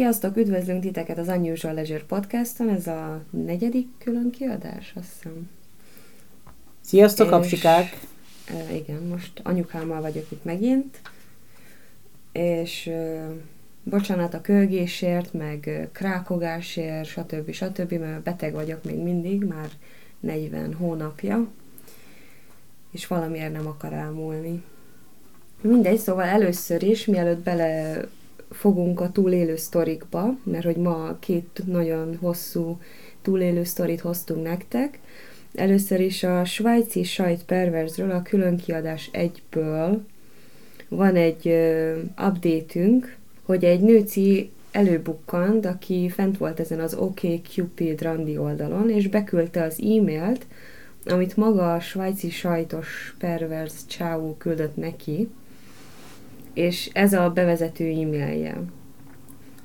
Sziasztok, 0.00 0.36
üdvözlünk 0.36 0.82
titeket 0.82 1.18
az 1.18 1.28
Unusual 1.28 1.74
Leisure 1.74 2.04
Podcaston, 2.06 2.68
ez 2.68 2.86
a 2.86 3.22
negyedik 3.30 3.88
külön 3.98 4.30
kiadás, 4.30 4.92
azt 4.96 5.12
hiszem. 5.12 5.50
Sziasztok, 6.80 7.26
és, 7.26 7.32
apsikák! 7.32 8.00
E, 8.44 8.74
igen, 8.74 9.02
most 9.02 9.40
anyukámmal 9.42 10.00
vagyok 10.00 10.30
itt 10.30 10.44
megint, 10.44 11.00
és 12.32 12.86
e, 12.86 13.26
bocsánat 13.82 14.34
a 14.34 14.40
kölgésért, 14.40 15.32
meg 15.32 15.88
krákogásért, 15.92 17.08
stb. 17.08 17.50
stb., 17.50 17.92
mert 17.92 18.22
beteg 18.22 18.52
vagyok 18.52 18.84
még 18.84 18.98
mindig, 18.98 19.44
már 19.44 19.68
40 20.20 20.74
hónapja, 20.74 21.48
és 22.90 23.06
valamiért 23.06 23.52
nem 23.52 23.66
akar 23.66 23.92
elmúlni. 23.92 24.62
Mindegy, 25.60 25.98
szóval 25.98 26.24
először 26.24 26.82
is, 26.82 27.04
mielőtt 27.04 27.42
bele 27.42 28.00
fogunk 28.50 29.00
a 29.00 29.10
túlélő 29.10 29.56
sztorikba, 29.56 30.36
mert 30.42 30.64
hogy 30.64 30.76
ma 30.76 31.16
két 31.18 31.62
nagyon 31.66 32.16
hosszú 32.20 32.78
túlélő 33.22 33.64
sztorit 33.64 34.00
hoztunk 34.00 34.42
nektek. 34.42 34.98
Először 35.54 36.00
is 36.00 36.22
a 36.22 36.44
svájci 36.44 37.02
sajt 37.02 37.44
perverzről, 37.44 38.10
a 38.10 38.22
különkiadás 38.22 39.08
egyből 39.12 40.04
van 40.88 41.16
egy 41.16 41.46
uh, 41.46 42.26
update 42.28 42.80
hogy 43.42 43.64
egy 43.64 43.80
nőci 43.80 44.50
előbukkant, 44.70 45.66
aki 45.66 46.08
fent 46.08 46.38
volt 46.38 46.60
ezen 46.60 46.80
az 46.80 46.94
OK 46.94 47.20
Cupid 47.48 48.02
randi 48.02 48.38
oldalon, 48.38 48.90
és 48.90 49.08
beküldte 49.08 49.62
az 49.62 49.80
e-mailt, 49.80 50.46
amit 51.04 51.36
maga 51.36 51.74
a 51.74 51.80
svájci 51.80 52.30
sajtos 52.30 53.14
perverz 53.18 53.86
csáú 53.86 54.34
küldött 54.38 54.76
neki, 54.76 55.28
és 56.54 56.90
ez 56.92 57.12
a 57.12 57.30
bevezető 57.30 57.84
e-mailje. 57.84 58.62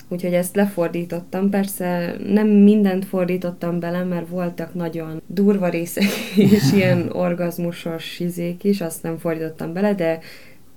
Úgyhogy 0.08 0.34
ezt 0.34 0.56
lefordítottam, 0.56 1.50
persze 1.50 2.16
nem 2.28 2.48
mindent 2.48 3.06
fordítottam 3.06 3.80
bele, 3.80 4.04
mert 4.04 4.30
voltak 4.30 4.74
nagyon 4.74 5.22
durva 5.28 5.70
részek 5.70 6.10
és 6.52 6.72
ilyen 6.74 7.10
orgazmusos 7.12 8.20
izék 8.20 8.64
is, 8.64 8.82
azt 8.82 9.04
nem 9.04 9.18
fordítottam 9.18 9.74
bele, 9.74 9.94
de 9.94 10.20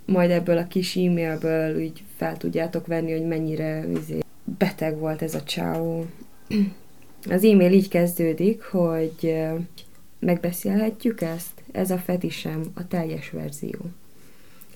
majd 0.07 0.31
ebből 0.31 0.59
a 0.59 0.67
kis 0.67 0.97
e-mailből 0.97 1.77
úgy 1.77 2.05
fel 2.17 2.37
tudjátok 2.37 2.87
venni, 2.87 3.13
hogy 3.13 3.27
mennyire 3.27 3.85
izé, 4.01 4.19
beteg 4.59 4.99
volt 4.99 5.23
ez 5.23 5.35
a 5.35 5.43
csáó. 5.43 6.07
Az 7.31 7.45
e-mail 7.45 7.73
így 7.73 7.89
kezdődik, 7.89 8.63
hogy 8.63 9.37
megbeszélhetjük 10.19 11.21
ezt? 11.21 11.63
Ez 11.73 11.91
a 11.91 11.99
fetisem, 11.99 12.63
a 12.75 12.87
teljes 12.87 13.31
verzió 13.31 13.79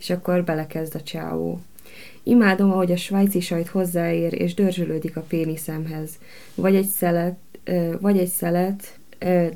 és 0.03 0.11
akkor 0.11 0.45
belekezd 0.45 0.95
a 0.95 1.03
csáó. 1.03 1.61
Imádom, 2.23 2.71
ahogy 2.71 2.93
a 2.93 2.97
svájci 2.97 3.41
sajt 3.41 3.69
hozzáér, 3.69 4.41
és 4.41 4.55
dörzsölődik 4.55 5.17
a 5.17 5.21
péniszemhez. 5.21 6.11
Vagy 6.55 6.75
egy 6.75 6.87
szelet, 6.87 7.37
vagy 8.01 8.19
egy 8.19 8.29
szelet, 8.29 8.99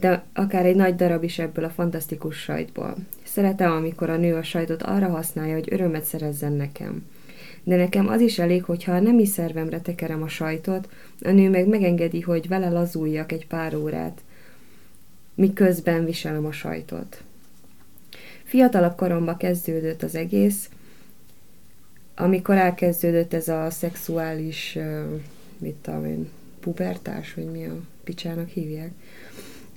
de 0.00 0.24
akár 0.32 0.66
egy 0.66 0.76
nagy 0.76 0.94
darab 0.94 1.22
is 1.22 1.38
ebből 1.38 1.64
a 1.64 1.70
fantasztikus 1.70 2.36
sajtból. 2.36 2.94
Szeretem, 3.24 3.72
amikor 3.72 4.10
a 4.10 4.16
nő 4.16 4.34
a 4.34 4.42
sajtot 4.42 4.82
arra 4.82 5.08
használja, 5.08 5.54
hogy 5.54 5.68
örömet 5.70 6.04
szerezzen 6.04 6.52
nekem. 6.52 7.06
De 7.62 7.76
nekem 7.76 8.08
az 8.08 8.20
is 8.20 8.38
elég, 8.38 8.64
hogyha 8.64 8.92
a 8.92 9.00
nemi 9.00 9.26
szervemre 9.26 9.80
tekerem 9.80 10.22
a 10.22 10.28
sajtot, 10.28 10.88
a 11.22 11.30
nő 11.30 11.50
meg 11.50 11.68
megengedi, 11.68 12.20
hogy 12.20 12.48
vele 12.48 12.68
lazuljak 12.68 13.32
egy 13.32 13.46
pár 13.46 13.74
órát, 13.74 14.20
miközben 15.34 16.04
viselem 16.04 16.46
a 16.46 16.52
sajtot. 16.52 17.24
Fiatalabb 18.46 18.96
koromban 18.96 19.36
kezdődött 19.36 20.02
az 20.02 20.14
egész, 20.14 20.68
amikor 22.16 22.54
elkezdődött 22.54 23.34
ez 23.34 23.48
a 23.48 23.70
szexuális, 23.70 24.78
mit 25.58 25.74
tudom 25.74 26.04
én, 26.04 26.28
pubertás, 26.60 27.34
vagy 27.34 27.50
mi 27.50 27.64
a 27.64 27.74
picsának 28.04 28.48
hívják. 28.48 28.90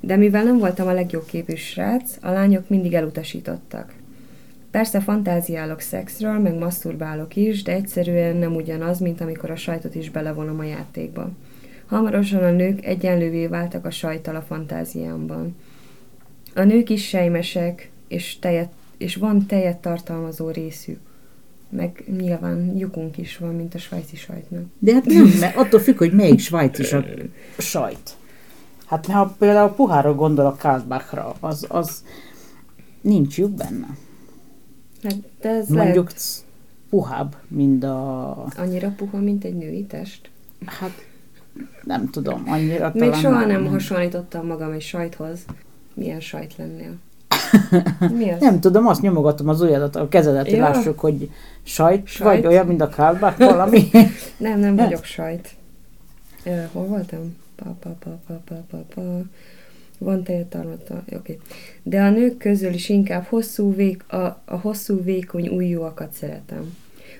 De 0.01 0.15
mivel 0.15 0.43
nem 0.43 0.57
voltam 0.57 0.87
a 0.87 0.93
legjobb 0.93 1.25
képű 1.25 1.55
srác, 1.55 2.17
a 2.21 2.31
lányok 2.31 2.69
mindig 2.69 2.93
elutasítottak. 2.93 3.93
Persze 4.71 4.99
fantáziálok 4.99 5.79
szexről, 5.79 6.39
meg 6.39 6.57
maszturbálok 6.57 7.35
is, 7.35 7.63
de 7.63 7.71
egyszerűen 7.71 8.35
nem 8.35 8.55
ugyanaz, 8.55 8.99
mint 8.99 9.21
amikor 9.21 9.51
a 9.51 9.55
sajtot 9.55 9.95
is 9.95 10.09
belevonom 10.09 10.59
a 10.59 10.63
játékba. 10.63 11.31
Hamarosan 11.85 12.43
a 12.43 12.51
nők 12.51 12.85
egyenlővé 12.85 13.47
váltak 13.47 13.85
a 13.85 13.91
sajtal 13.91 14.35
a 14.35 14.41
fantáziámban. 14.41 15.55
A 16.55 16.63
nők 16.63 16.89
is 16.89 17.07
sejmesek, 17.07 17.89
és, 18.09 18.39
tejet, 18.39 18.69
és 18.97 19.15
van 19.15 19.45
tejet 19.45 19.77
tartalmazó 19.77 20.49
részük. 20.49 20.99
Meg 21.69 22.03
nyilván 22.17 22.77
lyukunk 22.77 23.17
is 23.17 23.37
van, 23.37 23.55
mint 23.55 23.73
a 23.73 23.77
svájci 23.77 24.15
sajtnak. 24.15 24.63
De 24.79 24.93
hát 24.93 25.05
nem, 25.05 25.33
mert 25.39 25.55
attól 25.55 25.79
függ, 25.79 25.97
hogy 25.97 26.13
melyik 26.13 26.39
svájci 26.39 26.95
a 27.57 27.61
sajt. 27.61 28.17
Hát 28.85 29.05
ha 29.05 29.35
például 29.37 29.69
puhára 29.69 30.15
gondolok 30.15 30.57
Karlbachra, 30.57 31.35
az, 31.39 31.65
az 31.69 32.03
nincs 33.01 33.37
lyuk 33.37 33.51
benne. 33.51 33.87
Hát, 35.03 35.15
de 35.41 35.49
ez 35.49 35.69
Mondjuk 35.69 36.07
lehet... 36.07 36.45
puhább, 36.89 37.35
mint 37.47 37.83
a... 37.83 38.31
Annyira 38.57 38.93
puha, 38.97 39.17
mint 39.17 39.43
egy 39.43 39.55
női 39.55 39.83
test? 39.83 40.29
Hát 40.65 41.07
nem 41.83 42.09
tudom, 42.09 42.43
annyira 42.47 42.91
Még 42.93 43.13
soha 43.13 43.39
nem, 43.39 43.49
nem 43.49 43.71
hasonlítottam 43.71 44.47
magam 44.47 44.71
egy 44.71 44.81
sajthoz. 44.81 45.45
Milyen 45.93 46.19
sajt 46.19 46.55
lennél? 46.57 46.97
Mi 48.13 48.31
az? 48.31 48.39
Nem 48.49 48.59
tudom, 48.59 48.87
azt 48.87 49.01
nyomogatom 49.01 49.49
az 49.49 49.61
ujjadat, 49.61 49.95
a 49.95 50.07
kezedet, 50.07 50.51
ja. 50.51 50.59
lássuk, 50.59 50.99
hogy 50.99 51.29
sajt, 51.63 52.07
sajt, 52.07 52.41
vagy 52.41 52.51
olyan, 52.51 52.65
mint 52.65 52.81
a 52.81 52.89
kálbák, 52.89 53.37
valami. 53.37 53.89
nem, 54.37 54.59
nem 54.59 54.75
vagyok 54.75 55.03
sajt. 55.17 55.49
Uh, 56.45 56.65
hol 56.71 56.85
voltam? 56.85 57.37
Pa, 57.55 57.75
pa, 57.79 57.95
pa, 57.99 58.19
pa, 58.27 58.41
pa, 58.45 58.63
pa, 58.69 58.77
pa. 58.95 59.21
Van 59.97 60.23
tejetarmata, 60.23 60.95
oké. 60.95 61.15
Okay. 61.15 61.39
De 61.83 62.01
a 62.01 62.09
nők 62.09 62.37
közül 62.37 62.73
is 62.73 62.89
inkább 62.89 63.23
hosszú 63.23 63.75
vék, 63.75 64.13
a, 64.13 64.41
a 64.45 64.55
hosszú 64.55 65.03
vékony 65.03 65.47
ujjúakat 65.47 66.13
szeretem. 66.13 66.73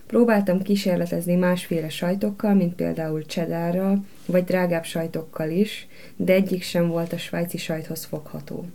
Próbáltam 0.10 0.62
kísérletezni 0.62 1.36
másféle 1.36 1.90
sajtokkal, 1.90 2.54
mint 2.54 2.76
például 2.76 3.26
csedárral, 3.26 4.06
vagy 4.26 4.44
drágább 4.44 4.84
sajtokkal 4.84 5.50
is, 5.50 5.88
de 6.16 6.34
egyik 6.34 6.64
sem 6.64 6.88
volt 6.88 7.14
a 7.14 7.18
svájci 7.18 7.58
sajthoz 7.58 8.06
fogható. 8.06 8.66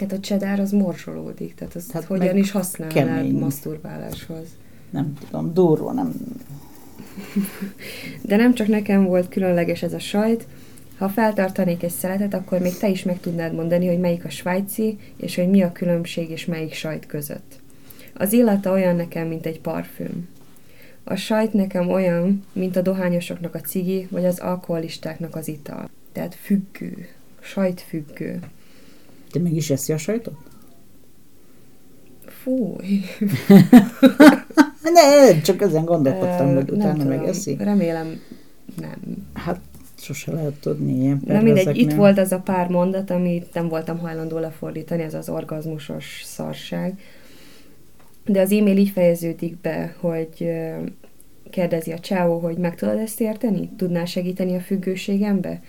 Hát 0.00 0.12
a 0.12 0.20
csedár 0.20 0.60
az 0.60 0.70
morzsolódik, 0.70 1.54
tehát 1.54 1.74
azt 1.74 1.90
hát 1.90 2.04
hogyan 2.04 2.36
is 2.36 2.50
használnád 2.50 2.96
kemény. 2.96 3.38
maszturbáláshoz? 3.38 4.46
Nem 4.90 5.12
tudom, 5.24 5.54
durva, 5.54 5.92
nem... 5.92 6.12
De 8.22 8.36
nem 8.36 8.54
csak 8.54 8.66
nekem 8.66 9.04
volt 9.04 9.28
különleges 9.28 9.82
ez 9.82 9.92
a 9.92 9.98
sajt, 9.98 10.46
ha 10.98 11.08
feltartanék 11.08 11.82
egy 11.82 11.90
szeletet, 11.90 12.34
akkor 12.34 12.58
még 12.58 12.76
te 12.76 12.88
is 12.88 13.02
meg 13.02 13.20
tudnád 13.20 13.54
mondani, 13.54 13.86
hogy 13.86 13.98
melyik 13.98 14.24
a 14.24 14.30
svájci, 14.30 14.98
és 15.16 15.34
hogy 15.36 15.48
mi 15.48 15.62
a 15.62 15.72
különbség 15.72 16.30
és 16.30 16.44
melyik 16.44 16.72
sajt 16.72 17.06
között. 17.06 17.60
Az 18.14 18.32
illata 18.32 18.72
olyan 18.72 18.96
nekem, 18.96 19.28
mint 19.28 19.46
egy 19.46 19.60
parfüm. 19.60 20.28
A 21.04 21.14
sajt 21.14 21.52
nekem 21.52 21.90
olyan, 21.90 22.44
mint 22.52 22.76
a 22.76 22.82
dohányosoknak 22.82 23.54
a 23.54 23.60
cigi, 23.60 24.06
vagy 24.10 24.24
az 24.24 24.38
alkoholistáknak 24.38 25.36
az 25.36 25.48
ital. 25.48 25.90
Tehát 26.12 26.34
függő, 26.34 27.08
sajtfüggő. 27.40 28.40
Te 29.30 29.38
meg 29.38 29.52
is 29.52 29.70
eszi 29.70 29.92
a 29.92 29.98
sajtot? 29.98 30.34
Fúj. 32.26 33.00
ne, 34.92 35.40
csak 35.40 35.60
ezen 35.62 35.84
gondolkodtam, 35.84 36.54
hogy 36.54 36.70
utána 36.70 37.04
meg 37.04 37.24
eszi. 37.24 37.56
Remélem 37.58 38.20
nem. 38.80 39.28
Hát 39.32 39.60
sose 39.98 40.32
lehet 40.32 40.60
tudni 40.60 41.00
ilyen 41.00 41.22
Na 41.26 41.40
mindegy, 41.40 41.76
itt 41.76 41.92
volt 41.92 42.18
ez 42.18 42.32
a 42.32 42.38
pár 42.38 42.68
mondat, 42.68 43.10
amit 43.10 43.54
nem 43.54 43.68
voltam 43.68 43.98
hajlandó 43.98 44.38
lefordítani, 44.38 45.02
ez 45.02 45.14
az 45.14 45.28
orgazmusos 45.28 46.22
szarság. 46.24 47.00
De 48.24 48.40
az 48.40 48.52
e-mail 48.52 48.76
így 48.76 48.90
fejeződik 48.90 49.56
be, 49.56 49.94
hogy 50.00 50.50
kérdezi 51.50 51.92
a 51.92 51.98
csáó, 51.98 52.38
hogy 52.38 52.56
meg 52.56 52.74
tudod 52.74 52.98
ezt 52.98 53.20
érteni? 53.20 53.70
Tudnál 53.76 54.04
segíteni 54.04 54.56
a 54.56 54.60
függőségembe? 54.60 55.60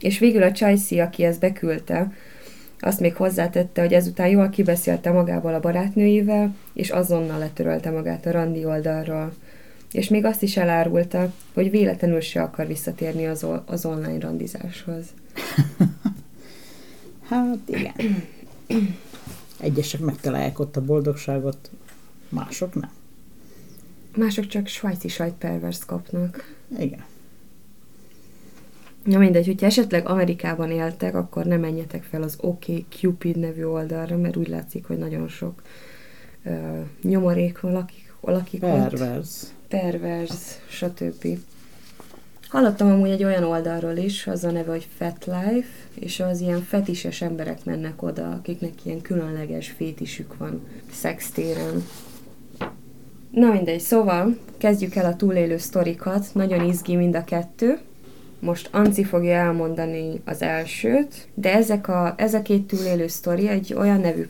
És 0.00 0.18
végül 0.18 0.42
a 0.42 0.52
Csajci, 0.52 0.98
aki 0.98 1.24
ezt 1.24 1.40
beküldte, 1.40 2.12
azt 2.86 3.00
még 3.00 3.14
hozzátette, 3.14 3.80
hogy 3.80 3.92
ezután 3.92 4.28
jól 4.28 4.48
kibeszélte 4.48 5.10
magából 5.10 5.54
a 5.54 5.60
barátnőivel, 5.60 6.56
és 6.72 6.90
azonnal 6.90 7.38
letörölte 7.38 7.90
magát 7.90 8.26
a 8.26 8.30
randi 8.30 8.64
oldalról. 8.64 9.32
És 9.92 10.08
még 10.08 10.24
azt 10.24 10.42
is 10.42 10.56
elárulta, 10.56 11.32
hogy 11.54 11.70
véletlenül 11.70 12.20
se 12.20 12.42
akar 12.42 12.66
visszatérni 12.66 13.26
az, 13.26 13.46
az 13.64 13.84
online 13.84 14.18
randizáshoz. 14.18 15.04
hát 17.28 17.58
igen. 17.66 17.94
Egyesek 19.60 20.00
megtalálják 20.00 20.58
ott 20.58 20.76
a 20.76 20.84
boldogságot, 20.84 21.70
mások 22.28 22.74
nem. 22.74 22.90
Mások 24.16 24.46
csak 24.46 24.66
svájci 24.66 25.08
sajtperverst 25.08 25.84
kapnak. 25.84 26.54
Igen. 26.78 27.04
Na 29.06 29.18
mindegy, 29.18 29.46
hogyha 29.46 29.66
esetleg 29.66 30.08
Amerikában 30.08 30.70
éltek, 30.70 31.14
akkor 31.14 31.44
ne 31.44 31.56
menjetek 31.56 32.02
fel 32.02 32.22
az 32.22 32.36
OK 32.40 32.64
Cupid 32.88 33.36
nevű 33.36 33.64
oldalra, 33.64 34.16
mert 34.16 34.36
úgy 34.36 34.48
látszik, 34.48 34.86
hogy 34.86 34.98
nagyon 34.98 35.28
sok 35.28 35.62
uh, 36.44 36.54
nyomorék 37.02 37.60
lakik, 37.60 38.12
lakik 38.20 38.60
Pervers. 38.60 39.42
ott. 39.42 39.52
perverz, 39.68 40.60
stb. 40.68 41.38
Hallottam 42.48 42.90
amúgy 42.90 43.10
egy 43.10 43.24
olyan 43.24 43.44
oldalról 43.44 43.96
is, 43.96 44.26
az 44.26 44.44
a 44.44 44.50
neve, 44.50 44.70
hogy 44.70 44.88
Fat 44.96 45.24
Life, 45.24 45.68
és 45.94 46.20
az 46.20 46.40
ilyen 46.40 46.62
fetises 46.62 47.22
emberek 47.22 47.64
mennek 47.64 48.02
oda, 48.02 48.30
akiknek 48.30 48.72
ilyen 48.82 49.00
különleges 49.00 49.68
fétisük 49.68 50.36
van 50.36 50.66
szextéren. 50.92 51.84
Na 53.30 53.50
mindegy, 53.50 53.80
szóval 53.80 54.36
kezdjük 54.58 54.94
el 54.94 55.04
a 55.04 55.16
túlélő 55.16 55.56
sztorikat, 55.56 56.26
nagyon 56.32 56.64
izgi 56.64 56.96
mind 56.96 57.16
a 57.16 57.24
kettő. 57.24 57.78
Most 58.40 58.68
Anci 58.72 59.04
fogja 59.04 59.32
elmondani 59.32 60.20
az 60.24 60.42
elsőt, 60.42 61.28
de 61.34 61.54
ezek 61.54 61.88
a, 61.88 62.14
ez 62.16 62.34
a 62.34 62.42
két 62.42 62.66
túlélő 62.66 63.06
sztori 63.06 63.48
egy 63.48 63.74
olyan 63.74 64.00
nevű 64.00 64.28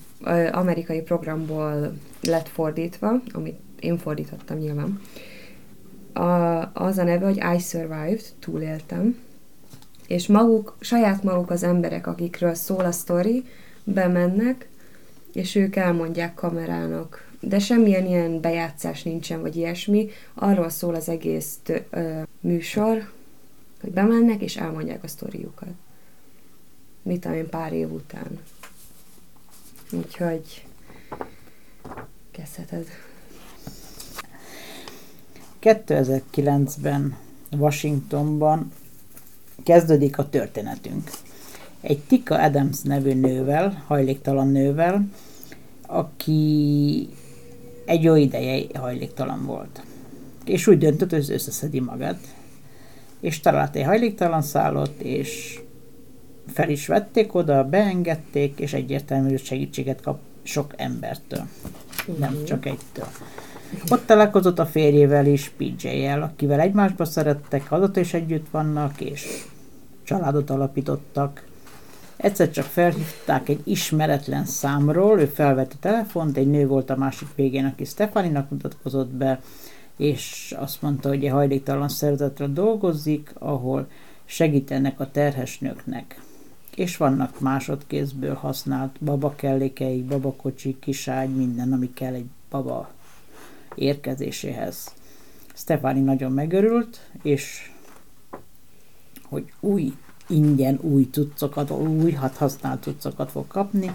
amerikai 0.53 1.01
programból 1.01 1.93
lett 2.23 2.49
fordítva, 2.49 3.21
amit 3.33 3.59
én 3.81 3.99
fordítottam 3.99 4.59
nyilván. 4.59 5.01
A, 6.13 6.71
az 6.75 6.99
a 6.99 7.05
neve, 7.05 7.25
hogy 7.27 7.43
I 7.57 7.59
Survived, 7.59 8.23
túléltem, 8.39 9.19
és 10.07 10.27
maguk, 10.27 10.77
saját 10.81 11.23
maguk 11.23 11.51
az 11.51 11.63
emberek, 11.63 12.07
akikről 12.07 12.55
szól 12.55 12.85
a 12.85 12.93
sztori, 12.93 13.45
bemennek, 13.85 14.69
és 15.33 15.55
ők 15.55 15.77
elmondják 15.77 16.35
kamerának. 16.35 17.31
De 17.41 17.59
semmilyen 17.59 18.07
ilyen 18.07 18.41
bejátszás 18.41 19.03
nincsen, 19.03 19.41
vagy 19.41 19.57
ilyesmi. 19.57 20.09
Arról 20.35 20.69
szól 20.69 20.95
az 20.95 21.09
egész 21.09 21.59
ö, 21.91 22.21
műsor, 22.41 23.09
hogy 23.87 23.95
bemennek, 23.95 24.41
és 24.41 24.57
elmondják 24.57 25.05
a 25.05 25.09
sztoriukat. 25.09 25.69
Mit 27.03 27.25
én 27.25 27.49
pár 27.49 27.73
év 27.73 27.93
után. 27.93 28.39
Úgyhogy 29.93 30.67
kezdheted. 32.31 32.87
2009-ben 35.63 37.17
Washingtonban 37.57 38.73
kezdődik 39.63 40.19
a 40.19 40.29
történetünk. 40.29 41.11
Egy 41.81 41.99
Tika 41.99 42.43
Adams 42.43 42.83
nevű 42.83 43.13
nővel, 43.13 43.85
hajléktalan 43.87 44.49
nővel, 44.49 45.09
aki 45.87 47.09
egy 47.85 48.03
jó 48.03 48.15
ideje 48.15 48.65
hajléktalan 48.79 49.45
volt. 49.45 49.83
És 50.45 50.67
úgy 50.67 50.79
döntött, 50.79 51.11
hogy 51.11 51.31
összeszedi 51.31 51.81
magát. 51.81 52.19
És 53.21 53.41
talált 53.41 53.77
egy 53.77 53.85
hajléktalan 53.85 54.43
szállott, 54.43 55.01
és 55.01 55.61
fel 56.53 56.71
is 56.71 56.87
vették 56.87 57.35
oda, 57.35 57.65
beengedték, 57.65 58.59
és 58.59 58.73
egyértelmű 58.73 59.37
segítséget 59.37 60.01
kap 60.01 60.19
sok 60.43 60.75
embertől. 60.77 61.47
Nem 62.19 62.45
csak 62.45 62.67
egytől. 62.67 63.09
Ott 63.89 64.07
találkozott 64.07 64.59
a 64.59 64.67
férjével 64.67 65.27
is, 65.27 65.53
PJ-jel, 65.57 66.23
akivel 66.23 66.61
egymásba 66.61 67.05
szerettek, 67.05 67.73
azóta 67.73 68.01
is 68.01 68.15
együtt 68.15 68.47
vannak, 68.51 69.01
és 69.01 69.45
családot 70.03 70.51
alapítottak. 70.51 71.45
Egyszer 72.17 72.51
csak 72.51 72.65
felhívták 72.65 73.49
egy 73.49 73.61
ismeretlen 73.65 74.45
számról, 74.45 75.21
ő 75.21 75.25
felvette 75.25 75.75
a 75.75 75.81
telefont, 75.81 76.37
egy 76.37 76.51
nő 76.51 76.67
volt 76.67 76.91
a 76.91 76.97
másik 76.97 77.29
végén, 77.35 77.65
aki 77.65 77.85
Stefaninak 77.85 78.51
mutatkozott 78.51 79.11
be, 79.11 79.41
és 79.97 80.55
azt 80.59 80.83
mondta, 80.83 81.09
hogy 81.09 81.25
egy 81.25 81.31
hajléktalan 81.31 81.89
szervezetre 81.89 82.47
dolgozik, 82.47 83.33
ahol 83.39 83.89
segítenek 84.25 85.01
a 85.01 85.11
terhes 85.11 85.59
nőknek. 85.59 86.21
És 86.75 86.97
vannak 86.97 87.41
másodkézből 87.41 88.35
használt 88.35 88.97
babakellékei, 89.01 90.03
babakocsi, 90.03 90.79
kiságy, 90.81 91.37
minden, 91.37 91.73
ami 91.73 91.93
kell 91.93 92.15
egy 92.15 92.27
baba 92.51 92.91
érkezéséhez. 93.75 94.95
Stefani 95.55 96.01
nagyon 96.01 96.33
megörült, 96.33 97.11
és 97.23 97.73
hogy 99.23 99.53
új 99.61 99.93
ingyen 100.29 100.79
új 100.81 101.09
cuccokat, 101.13 101.71
új 101.71 102.13
hát 102.13 102.37
használt 102.37 102.83
cuccokat 102.83 103.31
fog 103.31 103.47
kapni, 103.47 103.95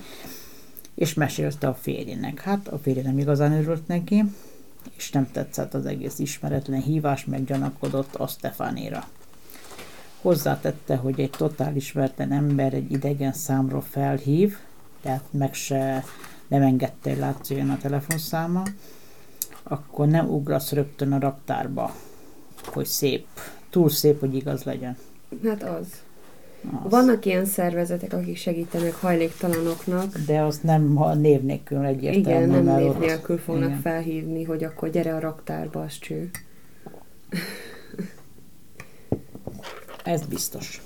és 0.95 1.13
mesélte 1.13 1.67
a 1.67 1.73
férjének. 1.73 2.41
Hát 2.41 2.67
a 2.67 2.77
férje 2.77 3.03
nem 3.03 3.19
igazán 3.19 3.51
örült 3.51 3.87
neki, 3.87 4.23
és 4.97 5.11
nem 5.11 5.31
tetszett 5.31 5.73
az 5.73 5.85
egész 5.85 6.19
ismeretlen 6.19 6.81
hívás, 6.81 7.25
meg 7.25 7.45
gyanakodott 7.45 8.15
a 8.15 8.27
Stefanira. 8.27 9.07
Hozzátette, 10.21 10.95
hogy 10.95 11.19
egy 11.19 11.29
totál 11.29 11.75
ismeretlen 11.75 12.31
ember 12.31 12.73
egy 12.73 12.91
idegen 12.91 13.33
számról 13.33 13.81
felhív, 13.81 14.57
tehát 15.01 15.23
meg 15.31 15.53
se 15.53 16.03
nem 16.47 16.61
engedte, 16.61 17.09
hogy 17.09 17.19
látszódjon 17.19 17.69
a 17.69 17.77
telefonszáma, 17.77 18.63
akkor 19.63 20.07
nem 20.07 20.29
ugrasz 20.29 20.71
rögtön 20.71 21.11
a 21.11 21.19
raktárba, 21.19 21.95
hogy 22.65 22.85
szép, 22.85 23.27
túl 23.69 23.89
szép, 23.89 24.19
hogy 24.19 24.35
igaz 24.35 24.63
legyen. 24.63 24.97
Hát 25.43 25.63
az. 25.63 25.87
Az. 26.83 26.91
Vannak 26.91 27.25
ilyen 27.25 27.45
szervezetek, 27.45 28.13
akik 28.13 28.37
segítenek 28.37 28.93
hajléktalanoknak. 28.93 30.17
De 30.17 30.41
az 30.41 30.59
nem 30.63 31.01
a 31.01 31.13
név 31.13 31.41
nélkül 31.41 31.85
egyértelmű. 31.85 32.45
Igen, 32.47 32.63
nem 32.63 32.75
név 32.75 32.97
nélkül 32.97 33.37
fognak 33.37 33.69
igen. 33.69 33.81
felhívni, 33.81 34.43
hogy 34.43 34.63
akkor 34.63 34.89
gyere 34.89 35.15
a 35.15 35.19
raktárba, 35.19 35.81
az 35.81 35.97
cső. 35.99 36.29
Ez 40.03 40.25
biztos. 40.25 40.81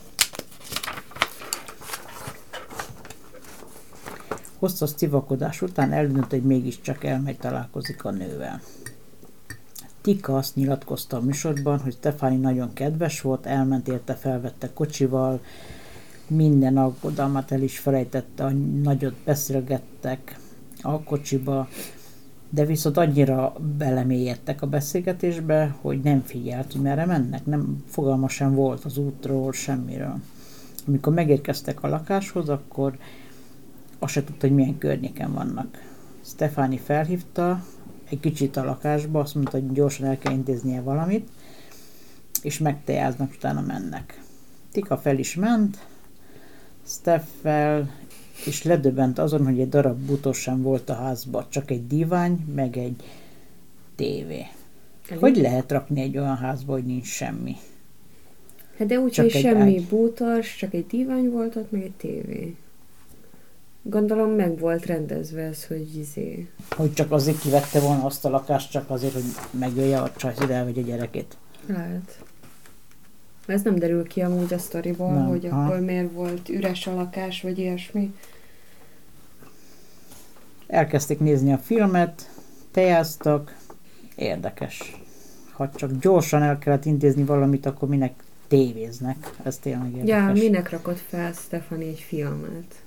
Hosszas 4.59 4.93
civakodás 4.93 5.61
után 5.61 5.91
eldöntött, 5.91 6.29
hogy 6.29 6.43
mégiscsak 6.43 7.03
elmegy 7.03 7.37
találkozik 7.37 8.05
a 8.05 8.11
nővel. 8.11 8.61
Tika 10.05 10.37
azt 10.37 10.55
nyilatkozta 10.55 11.17
a 11.17 11.21
műsorban, 11.21 11.79
hogy 11.79 11.93
Stefani 11.93 12.35
nagyon 12.35 12.73
kedves 12.73 13.21
volt, 13.21 13.45
elment 13.45 13.87
érte, 13.87 14.13
felvette 14.13 14.73
kocsival, 14.73 15.41
minden 16.27 16.77
aggodalmat 16.77 17.51
el 17.51 17.61
is 17.61 17.79
felejtette, 17.79 18.51
nagyot 18.83 19.15
beszélgettek 19.23 20.39
a 20.81 20.99
kocsiba, 20.99 21.67
de 22.49 22.65
viszont 22.65 22.97
annyira 22.97 23.53
belemélyedtek 23.77 24.61
a 24.61 24.67
beszélgetésbe, 24.67 25.75
hogy 25.81 25.99
nem 26.01 26.21
figyelt, 26.21 26.71
hogy 26.71 26.81
merre 26.81 27.05
mennek, 27.05 27.45
nem 27.45 27.83
fogalma 27.87 28.27
sem 28.29 28.53
volt 28.53 28.85
az 28.85 28.97
útról, 28.97 29.51
semmiről. 29.51 30.19
Amikor 30.87 31.13
megérkeztek 31.13 31.83
a 31.83 31.87
lakáshoz, 31.87 32.49
akkor 32.49 32.97
azt 33.99 34.13
se 34.13 34.23
tudta, 34.23 34.47
hogy 34.47 34.55
milyen 34.55 34.77
környéken 34.77 35.33
vannak. 35.33 35.81
Stefani 36.25 36.77
felhívta 36.77 37.63
egy 38.09 38.19
kicsit 38.19 38.57
a 38.57 38.63
lakásba, 38.63 39.19
azt 39.19 39.35
mondta, 39.35 39.59
hogy 39.59 39.71
gyorsan 39.71 40.07
el 40.07 40.17
kell 40.17 40.33
intéznie 40.33 40.81
valamit, 40.81 41.29
és 42.41 42.57
megtejáznak, 42.57 43.31
utána 43.31 43.61
mennek. 43.61 44.21
Tika 44.71 44.97
fel 44.97 45.17
is 45.17 45.35
ment, 45.35 45.77
Steffel, 46.87 47.91
és 48.45 48.63
ledöbbent 48.63 49.19
azon, 49.19 49.45
hogy 49.45 49.59
egy 49.59 49.69
darab 49.69 49.97
butós 49.97 50.37
sem 50.37 50.61
volt 50.61 50.89
a 50.89 50.93
házban, 50.93 51.45
csak 51.49 51.71
egy 51.71 51.87
divány, 51.87 52.45
meg 52.55 52.77
egy 52.77 53.03
tévé. 53.95 54.45
Elég? 55.07 55.19
Hogy 55.19 55.37
lehet 55.37 55.71
rakni 55.71 56.01
egy 56.01 56.17
olyan 56.17 56.37
házba, 56.37 56.73
hogy 56.73 56.85
nincs 56.85 57.05
semmi? 57.07 57.55
Hát 58.77 58.87
de 58.87 58.99
úgy, 58.99 59.15
hogy 59.15 59.31
semmi 59.31 59.75
ágy. 59.75 59.87
bútors, 59.87 60.55
csak 60.55 60.73
egy 60.73 60.85
divány 60.85 61.29
volt 61.29 61.55
ott, 61.55 61.71
meg 61.71 61.81
egy 61.81 61.95
tévé. 61.97 62.55
Gondolom 63.87 64.29
meg 64.29 64.59
volt 64.59 64.85
rendezve 64.85 65.41
ez, 65.41 65.65
hogy 65.65 65.97
izé... 65.97 66.49
Hogy 66.75 66.93
csak 66.93 67.11
azért 67.11 67.39
kivette 67.39 67.79
volna 67.79 68.05
azt 68.05 68.25
a 68.25 68.29
lakást, 68.29 68.71
csak 68.71 68.89
azért, 68.89 69.13
hogy 69.13 69.23
megölje 69.51 70.01
a 70.01 70.11
csajsz, 70.15 70.39
ide 70.41 70.59
a 70.59 70.69
gyerekét. 70.69 71.37
Lehet. 71.65 72.23
Ez 73.45 73.61
nem 73.61 73.75
derül 73.75 74.07
ki 74.07 74.21
amúgy 74.21 74.53
a 74.53 74.57
sztoriból, 74.57 75.13
nem. 75.13 75.27
hogy 75.27 75.47
ha. 75.51 75.63
akkor 75.63 75.79
miért 75.79 76.11
volt 76.11 76.49
üres 76.49 76.87
a 76.87 76.93
lakás, 76.95 77.41
vagy 77.41 77.57
ilyesmi. 77.57 78.15
Elkezdték 80.67 81.19
nézni 81.19 81.53
a 81.53 81.57
filmet, 81.57 82.29
tejáztak, 82.71 83.57
érdekes. 84.15 84.99
Ha 85.51 85.69
csak 85.75 85.91
gyorsan 85.99 86.41
el 86.41 86.57
kellett 86.57 86.85
intézni 86.85 87.23
valamit, 87.23 87.65
akkor 87.65 87.89
minek 87.89 88.23
tévéznek. 88.47 89.29
Ez 89.43 89.57
tényleg 89.57 89.95
érdekes. 89.95 90.39
Ja, 90.39 90.43
minek 90.43 90.69
rakott 90.69 90.99
fel 90.99 91.31
Stefani 91.33 91.87
egy 91.87 91.99
filmet? 91.99 92.84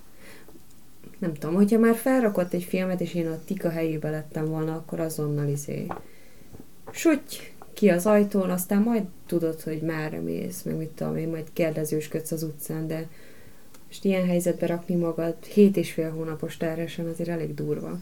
Nem 1.19 1.35
tudom, 1.35 1.55
hogyha 1.55 1.79
már 1.79 1.95
felrakott 1.95 2.53
egy 2.53 2.63
filmet, 2.63 3.01
és 3.01 3.15
én 3.15 3.27
a 3.27 3.39
Tika 3.45 3.71
helyébe 3.71 4.11
lettem 4.11 4.45
volna, 4.45 4.75
akkor 4.75 5.01
azonnal 5.01 5.49
izé 5.49 5.87
suty 6.91 7.53
ki 7.73 7.89
az 7.89 8.07
ajtón, 8.07 8.51
aztán 8.51 8.83
majd 8.83 9.05
tudod, 9.27 9.61
hogy 9.61 9.81
merre 9.81 10.21
mész, 10.21 10.63
meg 10.63 10.77
mit 10.77 10.89
tudom 10.89 11.17
én, 11.17 11.29
majd 11.29 11.47
kérdezősködsz 11.53 12.31
az 12.31 12.43
utcán, 12.43 12.87
de 12.87 13.09
most 13.87 14.05
ilyen 14.05 14.27
helyzetbe 14.27 14.67
rakni 14.67 14.95
magad 14.95 15.45
hét 15.45 15.77
és 15.77 15.93
fél 15.93 16.11
hónapos 16.11 16.57
terhesen 16.57 17.07
azért 17.07 17.29
elég 17.29 17.55
durva. 17.55 17.99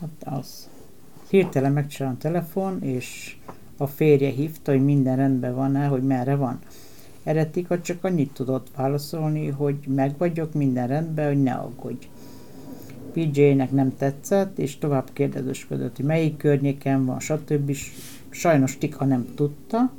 Hát 0.00 0.38
az. 0.38 0.68
Hirtelen 1.28 1.72
megcsinálom 1.72 2.16
a 2.18 2.22
telefon, 2.22 2.82
és 2.82 3.36
a 3.76 3.86
férje 3.86 4.30
hívta, 4.30 4.72
hogy 4.72 4.84
minden 4.84 5.16
rendben 5.16 5.54
van-e, 5.54 5.86
hogy 5.86 6.02
merre 6.02 6.34
van. 6.34 6.58
Eretika 7.22 7.80
csak 7.80 8.04
annyit 8.04 8.32
tudott 8.32 8.66
válaszolni, 8.76 9.48
hogy 9.48 9.76
meg 9.86 10.14
vagyok, 10.18 10.52
minden 10.52 10.86
rendben, 10.86 11.26
hogy 11.26 11.42
ne 11.42 11.52
aggódj. 11.52 12.08
PJ-nek 13.12 13.70
nem 13.70 13.96
tetszett, 13.96 14.58
és 14.58 14.78
tovább 14.78 15.08
kérdezősködött, 15.12 15.96
hogy 15.96 16.04
melyik 16.04 16.36
környéken 16.36 17.04
van, 17.04 17.20
stb. 17.20 17.76
Sajnos 18.30 18.78
Tika 18.78 19.04
nem 19.04 19.26
tudta 19.34 19.92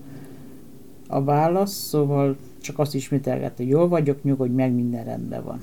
a 1.08 1.24
válasz, 1.24 1.74
szóval 1.74 2.38
csak 2.62 2.80
azt 2.80 2.96
ismételgette, 2.96 3.64
jól 3.64 3.88
vagyok, 3.88 4.24
nyugodj 4.24 4.54
meg, 4.54 4.72
minden 4.74 5.04
rendben 5.04 5.44
van. 5.44 5.62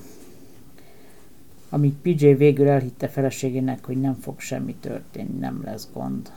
Amíg 1.70 1.92
PJ 2.02 2.26
végül 2.26 2.68
elhitte 2.68 3.08
feleségének, 3.08 3.84
hogy 3.84 4.00
nem 4.00 4.14
fog 4.14 4.40
semmi 4.40 4.74
történni, 4.74 5.38
nem 5.38 5.60
lesz 5.64 5.88
gond. 5.92 6.32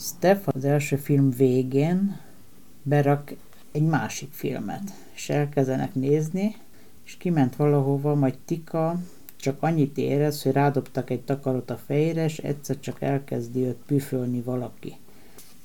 Steph 0.00 0.40
az 0.44 0.64
első 0.64 0.96
film 0.96 1.30
végén 1.30 2.16
berak 2.82 3.34
egy 3.72 3.82
másik 3.82 4.28
filmet, 4.32 4.82
és 5.14 5.28
elkezdenek 5.28 5.94
nézni, 5.94 6.56
és 7.04 7.16
kiment 7.16 7.56
valahova, 7.56 8.14
majd 8.14 8.34
Tika 8.44 8.98
csak 9.36 9.56
annyit 9.62 9.98
érez, 9.98 10.42
hogy 10.42 10.52
rádobtak 10.52 11.10
egy 11.10 11.20
takarot 11.20 11.70
a 11.70 11.78
fejére, 11.86 12.24
és 12.24 12.38
egyszer 12.38 12.80
csak 12.80 13.02
elkezdi 13.02 13.60
őt 13.60 13.76
püfölni 13.86 14.40
valaki. 14.40 14.96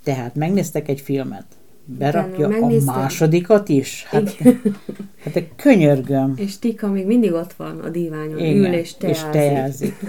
Tehát 0.03 0.35
megnéztek 0.35 0.87
egy 0.87 1.01
filmet, 1.01 1.45
berakja 1.85 2.47
a 2.47 2.69
másodikat 2.85 3.69
is? 3.69 4.03
Hát, 4.03 4.35
hát 5.23 5.35
egy 5.35 5.49
könyörgöm. 5.55 6.33
És 6.37 6.59
Tika 6.59 6.87
még 6.87 7.05
mindig 7.05 7.33
ott 7.33 7.53
van 7.53 7.79
a 7.79 7.89
díványon, 7.89 8.39
Igen, 8.39 8.55
ül 8.55 8.73
és 8.73 8.93
teázik. 8.93 9.15
És 9.15 9.23
teázik. 9.31 9.95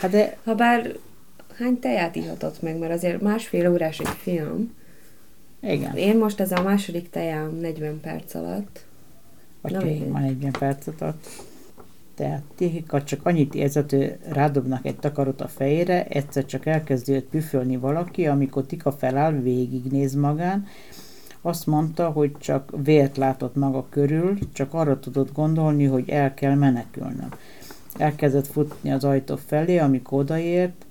Hát 0.00 0.10
de... 0.10 0.36
Habár 0.44 0.96
hány 1.58 1.78
teját 1.78 2.16
ihatott 2.16 2.62
meg, 2.62 2.78
mert 2.78 2.92
azért 2.92 3.20
másfél 3.20 3.70
órás 3.70 3.98
egy 3.98 4.16
film. 4.22 4.74
Igen. 5.60 5.96
Én 5.96 6.18
most 6.18 6.40
ez 6.40 6.52
a 6.52 6.62
második 6.62 7.10
tejám 7.10 7.56
40 7.60 8.00
perc 8.00 8.34
alatt. 8.34 8.84
Vagy 9.60 9.72
Na, 9.72 10.12
már 10.12 10.22
40 10.22 10.52
percet 10.52 11.02
alatt. 11.02 11.26
Tehát 12.14 12.42
Tihika 12.56 13.02
csak 13.02 13.26
annyit 13.26 13.54
érzett, 13.54 13.90
hogy 13.90 14.16
rádobnak 14.28 14.86
egy 14.86 14.96
takarot 14.96 15.40
a 15.40 15.48
fejére, 15.48 16.06
egyszer 16.06 16.44
csak 16.44 16.66
elkezdi 16.66 17.12
őt 17.12 17.24
püfölni 17.24 17.76
valaki, 17.76 18.26
amikor 18.26 18.66
Tika 18.66 18.92
feláll, 18.92 19.32
végignéz 19.32 20.14
magán, 20.14 20.66
azt 21.40 21.66
mondta, 21.66 22.10
hogy 22.10 22.32
csak 22.38 22.72
vért 22.84 23.16
látott 23.16 23.54
maga 23.54 23.86
körül, 23.88 24.38
csak 24.52 24.74
arra 24.74 25.00
tudott 25.00 25.32
gondolni, 25.32 25.84
hogy 25.84 26.08
el 26.08 26.34
kell 26.34 26.54
menekülnöm. 26.54 27.28
Elkezdett 27.96 28.46
futni 28.46 28.92
az 28.92 29.04
ajtó 29.04 29.36
felé, 29.36 29.78
amikor 29.78 30.18
odaért. 30.18 30.83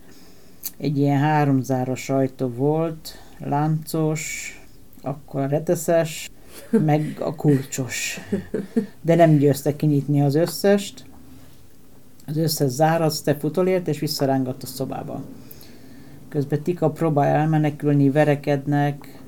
Egy 0.78 0.98
ilyen 0.98 1.20
háromzáros 1.20 2.10
ajtó 2.10 2.48
volt, 2.48 3.18
láncos, 3.38 4.52
akkor 5.02 5.42
a 5.42 5.48
reteszes, 5.48 6.30
meg 6.70 7.18
a 7.20 7.36
kulcsos. 7.36 8.20
De 9.02 9.16
nem 9.16 9.38
győzte 9.38 9.76
kinyitni 9.76 10.22
az 10.22 10.36
összest. 10.36 11.06
Az 12.26 12.38
összes 12.38 12.70
zárat, 12.72 13.14
Steph 13.14 13.44
utolért, 13.44 13.88
és 13.88 14.00
visszarángatt 14.00 14.64
a 14.64 14.66
szobába. 14.66 15.24
Közben 16.30 16.64
Tika 16.64 16.90
próbál 16.90 17.36
elmenekülni, 17.36 18.10
verekednek. 18.10 19.22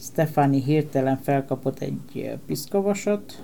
Stefani 0.00 0.62
hirtelen 0.62 1.18
felkapott 1.22 1.80
egy 1.80 2.38
piszkavasat. 2.46 3.42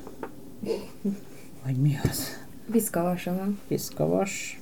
Vagy 1.64 1.76
mi 1.76 1.98
az? 2.02 2.42
Piszkavas, 2.70 3.26
aha. 3.26 3.48
Piszkavas. 3.68 4.60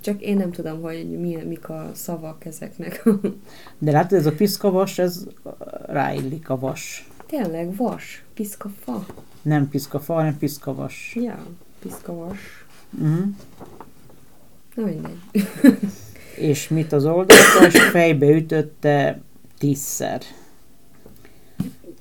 Csak 0.00 0.22
én 0.22 0.36
nem 0.36 0.50
tudom, 0.50 0.80
hogy 0.80 1.18
mi, 1.20 1.36
mik 1.46 1.68
a 1.68 1.90
szavak 1.94 2.44
ezeknek. 2.44 3.08
De 3.78 3.90
látod, 3.90 4.18
ez 4.18 4.26
a 4.26 4.32
piszkavas, 4.32 4.98
ez 4.98 5.26
ráillik 5.86 6.48
a 6.48 6.58
vas. 6.58 7.08
Tényleg, 7.26 7.76
vas? 7.76 8.24
Piszkafa? 8.34 9.06
Nem 9.42 9.68
piszkafa, 9.68 10.14
hanem 10.14 10.38
piszkavas. 10.38 11.16
Ja, 11.20 11.46
piszkavas. 11.78 12.66
Uh-huh. 12.98 13.26
Na 14.74 14.84
mindegy. 14.84 15.18
És 16.50 16.68
mit 16.68 16.92
az 16.92 17.04
oldalkas 17.04 17.80
fejbe 17.90 18.26
ütötte 18.26 19.20
tízszer. 19.58 20.22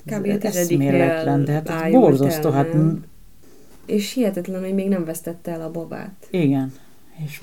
Kb. 0.05 0.27
a 0.27 0.37
tizediknél 0.37 1.43
de 1.43 1.51
hát 1.51 1.91
borzasztó, 1.91 2.49
hát... 2.49 2.75
És 3.85 4.13
hihetetlen, 4.13 4.61
hogy 4.61 4.73
még 4.73 4.87
nem 4.87 5.05
vesztette 5.05 5.51
el 5.51 5.61
a 5.61 5.71
babát. 5.71 6.27
Igen. 6.29 6.73
És 7.25 7.41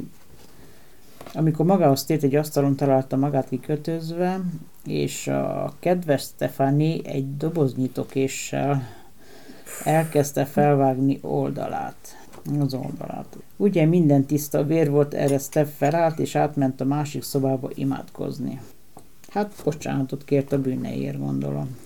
amikor 1.33 1.67
magához 1.67 2.05
tért 2.05 2.23
egy 2.23 2.35
asztalon 2.35 2.77
találta 2.77 3.17
magát 3.17 3.49
kikötözve, 3.49 4.41
és 4.87 5.27
a 5.27 5.73
kedves 5.79 6.23
Stefani 6.23 7.07
egy 7.07 7.37
doboznyitókéssel 7.37 8.83
elkezdte 9.85 10.45
felvágni 10.45 11.19
oldalát, 11.23 12.27
az 12.61 12.75
oldalát. 12.75 13.37
Ugye 13.57 13.87
minden 13.87 14.25
tiszta 14.25 14.65
vér 14.65 14.91
volt, 14.91 15.15
erre 15.15 15.39
Steph 15.39 15.71
felállt, 15.77 16.19
és 16.19 16.35
átment 16.35 16.81
a 16.81 16.85
másik 16.85 17.23
szobába 17.23 17.71
imádkozni. 17.75 18.61
Hát 19.29 19.53
bocsánatot 19.65 20.25
kért 20.25 20.53
a 20.53 20.61
bűneiért, 20.61 21.19
gondolom. 21.19 21.77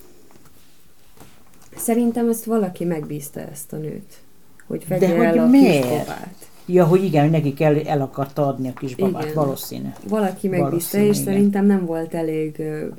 Szerintem 1.76 2.28
ezt 2.28 2.44
valaki 2.44 2.84
megbízta 2.84 3.40
ezt 3.40 3.72
a 3.72 3.76
nőt, 3.76 4.18
hogy 4.66 4.88
vegye 4.88 5.06
De 5.06 5.14
el 5.14 5.28
hogy 5.28 5.38
a 5.38 5.46
miért? 5.46 5.88
kisbabát. 5.88 6.48
Ja, 6.70 6.84
hogy 6.84 7.04
igen, 7.04 7.30
neki 7.30 7.54
kell, 7.54 7.76
el 7.76 8.00
akarta 8.00 8.46
adni 8.46 8.68
a 8.68 8.72
kisbabát, 8.72 9.22
igen. 9.22 9.34
valószínű. 9.34 9.88
Valaki 10.08 10.48
megbízta, 10.48 10.98
és 10.98 11.02
igen. 11.02 11.14
szerintem 11.24 11.66
nem 11.66 11.86
volt 11.86 12.14
elég 12.14 12.56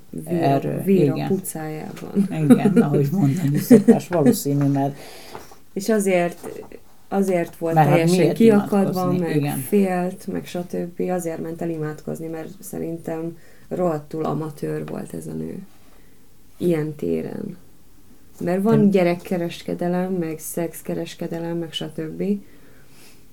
vír, 0.10 0.42
Erő, 0.42 0.82
vír 0.86 1.02
igen. 1.02 1.20
a 1.20 1.28
pucájában. 1.28 2.28
Igen, 2.30 2.78
ahogy 2.82 3.08
mondani 3.12 3.58
szokás, 3.58 4.08
valószínű, 4.08 4.66
mert... 4.66 4.98
És 5.74 5.90
azért 5.90 6.50
azért 7.08 7.56
volt 7.56 7.74
mert 7.74 7.88
hát 7.88 7.98
teljesen 7.98 8.26
hát 8.28 8.36
kiakadva, 8.36 9.12
meg 9.12 9.36
igen. 9.36 9.58
félt, 9.58 10.28
meg 10.28 10.46
stb. 10.46 11.00
Azért 11.10 11.42
ment 11.42 11.62
el 11.62 11.70
imádkozni, 11.70 12.28
mert 12.28 12.50
szerintem 12.60 13.38
rohadtul 13.68 14.26
amatőr 14.26 14.86
volt 14.86 15.14
ez 15.14 15.28
a 15.28 15.34
nő. 15.34 15.60
Ilyen 16.58 16.96
téren. 16.96 17.58
Mert 18.44 18.64
van 18.64 18.90
gyerekkereskedelem, 18.90 20.14
meg 20.14 20.40
szexkereskedelem, 20.40 21.58
meg 21.58 21.74
stb 21.74 22.24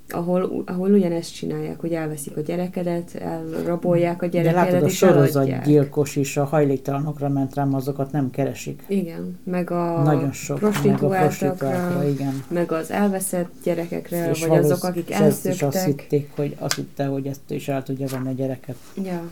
ahol, 0.08 0.62
ahol 0.66 0.90
ugyanezt 0.90 1.34
csinálják, 1.34 1.80
hogy 1.80 1.92
elveszik 1.92 2.36
a 2.36 2.40
gyerekedet, 2.40 3.14
elrabolják 3.14 4.22
a 4.22 4.26
gyerekedet, 4.26 4.64
De 4.64 4.72
látod, 4.72 4.88
a 4.88 4.90
sorozatgyilkos 4.90 6.16
is 6.16 6.36
a 6.36 6.44
hajléktalanokra 6.44 7.28
ment 7.28 7.54
rám, 7.54 7.74
azokat 7.74 8.12
nem 8.12 8.30
keresik. 8.30 8.82
Igen, 8.86 9.38
meg 9.44 9.70
a 9.70 10.02
Nagyon 10.02 10.32
sok, 10.32 10.58
prostituáltakra, 10.58 11.68
meg, 11.68 11.96
a 11.96 12.08
igen. 12.08 12.44
meg 12.48 12.72
az 12.72 12.90
elveszett 12.90 13.50
gyerekekre, 13.62 14.30
és 14.30 14.44
vagy 14.44 14.58
azok, 14.58 14.84
akik 14.84 15.10
elszöktek. 15.10 15.52
És 15.52 15.62
azt 15.62 15.84
hitték, 15.84 16.30
hogy 16.36 16.56
azt 16.58 16.74
hitte, 16.74 17.06
hogy 17.06 17.26
ezt 17.26 17.50
is 17.50 17.68
el 17.68 17.82
tudja 17.82 18.06
venni 18.06 18.28
a 18.28 18.32
gyereket. 18.32 18.76
Ja. 19.04 19.22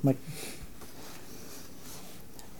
Vagy 0.00 0.16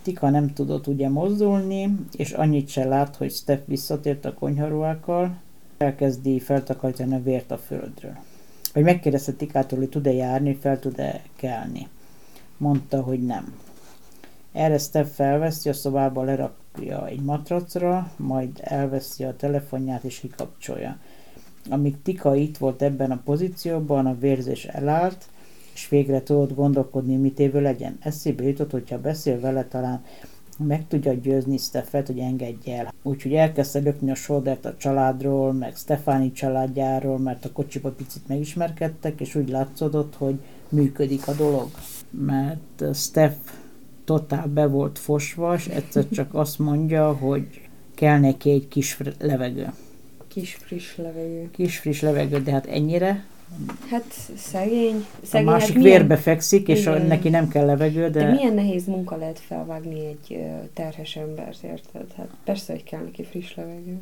Tika 0.02 0.30
nem 0.30 0.52
tudott 0.52 0.86
ugye 0.86 1.08
mozdulni, 1.08 1.96
és 2.12 2.32
annyit 2.32 2.68
se 2.68 2.84
lát, 2.84 3.16
hogy 3.16 3.32
Steph 3.32 3.62
visszatért 3.66 4.24
a 4.24 4.34
konyharuhákkal, 4.34 5.42
elkezdi 5.84 6.40
feltakarítani 6.40 7.14
a 7.14 7.22
vért 7.22 7.50
a 7.50 7.58
földről. 7.58 8.16
Vagy 8.72 8.82
megkérdezte 8.82 9.32
Tikától, 9.32 9.78
hogy 9.78 9.88
tud-e 9.88 10.12
járni, 10.12 10.54
fel 10.54 10.78
tud-e 10.78 11.22
kelni. 11.36 11.88
Mondta, 12.56 13.00
hogy 13.00 13.22
nem. 13.22 13.54
Erre 14.52 14.78
Steph 14.78 15.10
felveszi, 15.10 15.68
a 15.68 15.72
szobába 15.72 16.22
lerakja 16.22 17.06
egy 17.06 17.20
matracra, 17.20 18.12
majd 18.16 18.60
elveszi 18.62 19.24
a 19.24 19.36
telefonját 19.36 20.04
és 20.04 20.18
kikapcsolja. 20.18 20.98
Amíg 21.70 22.02
Tika 22.02 22.34
itt 22.34 22.56
volt 22.56 22.82
ebben 22.82 23.10
a 23.10 23.20
pozícióban, 23.24 24.06
a 24.06 24.18
vérzés 24.18 24.64
elállt, 24.64 25.24
és 25.74 25.88
végre 25.88 26.22
tudott 26.22 26.54
gondolkodni, 26.54 27.16
mit 27.16 27.38
évő 27.38 27.60
legyen. 27.60 27.98
Eszébe 28.00 28.42
jutott, 28.42 28.70
hogyha 28.70 29.00
beszél 29.00 29.40
vele, 29.40 29.64
talán 29.64 30.04
meg 30.58 30.86
tudja 30.88 31.12
győzni 31.12 31.56
Steffet, 31.56 32.06
hogy 32.06 32.18
engedje 32.18 32.78
el. 32.78 32.92
Úgyhogy 33.02 33.32
elkezdte 33.32 33.78
lökni 33.78 34.10
a 34.10 34.14
soldert 34.14 34.64
a 34.64 34.76
családról, 34.76 35.52
meg 35.52 35.76
Stefáni 35.76 36.32
családjáról, 36.32 37.18
mert 37.18 37.44
a 37.44 37.52
kocsiba 37.52 37.90
picit 37.90 38.28
megismerkedtek, 38.28 39.20
és 39.20 39.34
úgy 39.34 39.48
látszódott, 39.48 40.14
hogy 40.14 40.38
működik 40.68 41.28
a 41.28 41.32
dolog. 41.32 41.68
Mert 42.10 42.94
Steff 42.94 43.34
totál 44.04 44.46
be 44.46 44.66
volt 44.66 44.98
fosva, 44.98 45.54
és 45.54 45.66
egyszer 45.66 46.08
csak 46.08 46.34
azt 46.34 46.58
mondja, 46.58 47.12
hogy 47.12 47.60
kell 47.94 48.18
neki 48.18 48.50
egy 48.50 48.68
kis 48.68 48.98
levegő. 49.18 49.72
Kis 50.28 50.54
friss 50.54 50.96
levegő. 50.96 51.50
Kis 51.50 51.78
friss 51.78 52.00
levegő, 52.00 52.42
de 52.42 52.50
hát 52.50 52.66
ennyire 52.66 53.24
Hát 53.90 54.04
szegény. 54.36 55.06
szegény 55.22 55.48
a 55.48 55.50
másik 55.50 55.74
hát 55.74 55.82
milyen... 55.82 55.98
vérbe 55.98 56.16
fekszik, 56.16 56.68
és 56.68 56.86
a, 56.86 56.98
neki 56.98 57.28
nem 57.28 57.48
kell 57.48 57.66
levegő, 57.66 58.10
de... 58.10 58.24
De 58.24 58.30
milyen 58.30 58.54
nehéz 58.54 58.86
munka 58.86 59.16
lehet 59.16 59.38
felvágni 59.38 60.06
egy 60.06 60.44
terhes 60.72 61.16
embert, 61.16 61.62
érted? 61.62 62.06
Hát 62.16 62.28
persze, 62.44 62.72
hogy 62.72 62.84
kell 62.84 63.00
neki 63.00 63.24
friss 63.24 63.54
levegő. 63.54 64.00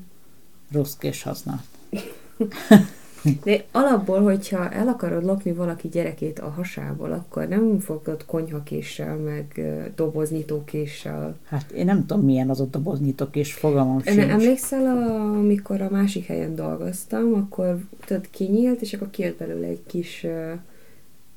Rossz 0.72 0.94
kés 0.96 1.22
használt. 1.22 1.64
De 3.44 3.64
alapból, 3.70 4.22
hogyha 4.22 4.70
el 4.70 4.88
akarod 4.88 5.24
lopni 5.24 5.52
valaki 5.52 5.88
gyerekét 5.88 6.38
a 6.38 6.48
hasából, 6.48 7.12
akkor 7.12 7.48
nem 7.48 7.78
fogod 7.78 8.24
konyhakéssel, 8.26 9.16
meg 9.16 9.60
doboznyitókéssel. 9.94 11.36
Hát 11.44 11.70
én 11.70 11.84
nem 11.84 12.06
tudom, 12.06 12.24
milyen 12.24 12.50
az 12.50 12.60
a 12.60 12.64
doboznyitok, 12.64 13.36
és 13.36 13.52
fogalmam 13.52 14.02
sincs. 14.02 14.18
emlékszel, 14.18 14.86
a, 14.86 15.36
amikor 15.38 15.80
a 15.80 15.88
másik 15.90 16.26
helyen 16.26 16.54
dolgoztam, 16.54 17.34
akkor 17.34 17.78
tudod, 18.06 18.30
kinyílt, 18.30 18.80
és 18.80 18.92
akkor 18.92 19.10
kijött 19.10 19.38
belőle 19.38 19.66
egy 19.66 19.82
kis 19.86 20.24
uh, 20.24 20.58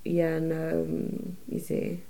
ilyen, 0.02 0.44
uh, 0.44 1.56
izé, 1.56 2.04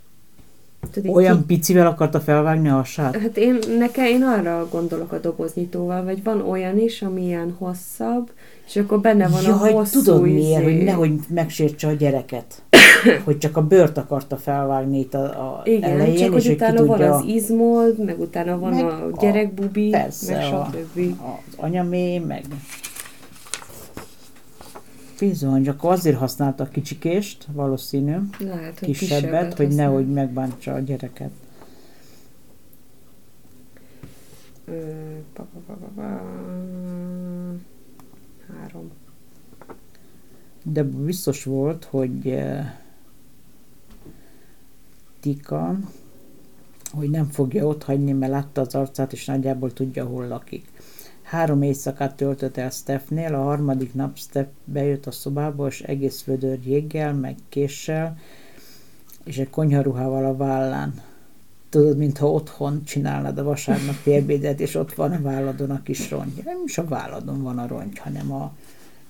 tudod, 0.91 1.15
Olyan 1.15 1.37
ki- 1.37 1.43
picivel 1.55 1.87
akarta 1.87 2.19
felvágni 2.19 2.69
a 2.69 2.73
hasát? 2.73 3.15
Hát 3.17 3.37
én, 3.37 3.57
nekem, 3.79 4.05
én 4.05 4.23
arra 4.23 4.67
gondolok 4.71 5.11
a 5.11 5.19
doboznyitóval, 5.19 6.03
vagy 6.03 6.23
van 6.23 6.41
olyan 6.41 6.79
is, 6.79 7.01
ami 7.01 7.25
ilyen 7.25 7.55
hosszabb, 7.57 8.29
és 8.67 8.75
akkor 8.75 8.99
benne 8.99 9.27
van 9.27 9.45
a 9.45 9.47
Jaj, 9.59 9.73
hosszú 9.73 10.01
tudod 10.01 10.21
miért, 10.21 10.61
izé. 10.61 10.73
hogy 10.75 10.83
nehogy 10.83 11.13
megsértse 11.29 11.87
a 11.87 11.91
gyereket. 11.91 12.45
hogy 13.25 13.37
csak 13.37 13.57
a 13.57 13.61
bőrt 13.67 13.97
akarta 13.97 14.37
felvágni 14.37 14.99
itt 14.99 15.13
a, 15.13 15.23
a 15.23 15.61
Igen, 15.63 15.91
elején, 15.91 16.15
csak 16.15 16.35
és 16.35 16.45
hogy 16.45 16.55
utána 16.55 16.85
van 16.85 16.97
tudja, 16.97 17.15
az 17.15 17.23
izmold, 17.27 18.03
meg 18.05 18.19
utána 18.19 18.59
van 18.59 18.73
Meg 18.73 18.83
a 18.85 18.87
a- 18.87 19.17
gyerekbubi, 19.21 19.89
persze, 19.89 20.33
meg 20.35 20.53
a- 20.53 20.69
stb. 20.71 20.99
az 21.21 21.53
anyamé, 21.57 22.19
meg 22.19 22.43
bizony, 25.19 25.63
csak 25.63 25.83
azért 25.83 26.17
használta 26.17 26.63
a 26.63 26.67
kicsikést, 26.67 27.47
valószínű, 27.51 28.15
Lehet, 28.39 28.79
hogy 28.79 28.97
kisebbet, 28.97 29.53
hogy 29.53 29.65
használ. 29.65 29.87
nehogy 29.87 30.07
megbántsa 30.11 30.73
a 30.73 30.79
gyereket. 30.79 31.31
Három. 38.53 38.91
De 40.63 40.83
biztos 40.83 41.43
volt, 41.43 41.83
hogy 41.83 42.27
eh, 42.27 42.73
Tika, 45.19 45.77
hogy 46.91 47.09
nem 47.09 47.25
fogja 47.25 47.65
ott 47.65 47.83
hagyni, 47.83 48.11
mert 48.11 48.31
látta 48.31 48.61
az 48.61 48.75
arcát, 48.75 49.13
és 49.13 49.25
nagyjából 49.25 49.73
tudja, 49.73 50.05
hol 50.05 50.27
lakik. 50.27 50.74
Három 51.35 51.61
éjszakát 51.61 52.15
töltött 52.15 52.57
el 52.57 52.69
Stephnél, 52.69 53.33
a 53.33 53.41
harmadik 53.41 53.93
nap 53.93 54.17
Steph 54.17 54.49
bejött 54.65 55.05
a 55.05 55.11
szobába, 55.11 55.67
és 55.67 55.81
egész 55.81 56.23
vödör 56.23 56.59
jéggel, 56.65 57.13
meg 57.13 57.35
késsel, 57.49 58.17
és 59.23 59.37
egy 59.37 59.49
konyharuhával 59.49 60.25
a 60.25 60.35
vállán. 60.35 61.01
Tudod, 61.69 61.97
mintha 61.97 62.31
otthon 62.31 62.83
csinálnád 62.83 63.37
a 63.37 63.43
vasárnapi 63.43 64.13
ebédet, 64.13 64.59
és 64.59 64.75
ott 64.75 64.93
van 64.93 65.11
a 65.11 65.21
válladon 65.21 65.69
a 65.69 65.83
kis 65.83 66.11
rongy. 66.11 66.41
Nem 66.45 66.61
is 66.65 66.77
a 66.77 66.87
válladon 66.87 67.41
van 67.43 67.57
a 67.57 67.67
rongy, 67.67 67.97
hanem 67.97 68.31
a, 68.31 68.53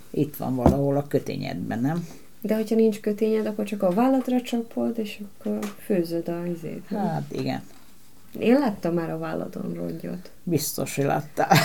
itt 0.10 0.36
van 0.36 0.55
valahol 0.55 0.98
a 0.98 1.08
kötényedben, 1.08 1.79
nem? 1.79 2.08
De 2.41 2.55
hogyha 2.55 2.75
nincs 2.75 3.00
kötényed, 3.00 3.46
akkor 3.46 3.65
csak 3.65 3.84
a 3.84 3.91
vállatra 3.91 4.41
csapod, 4.41 4.98
és 4.98 5.22
akkor 5.38 5.60
főzöd 5.79 6.27
a 6.27 6.46
izét. 6.46 6.86
Hát 6.88 7.32
igen, 7.32 7.62
Én 8.39 8.60
láttam 8.60 8.94
már 8.94 9.10
a 9.10 9.18
válladon 9.18 9.74
rongyot. 9.74 10.32
biztos, 10.44 10.96
hogy 10.96 11.06
láttál. 11.06 11.58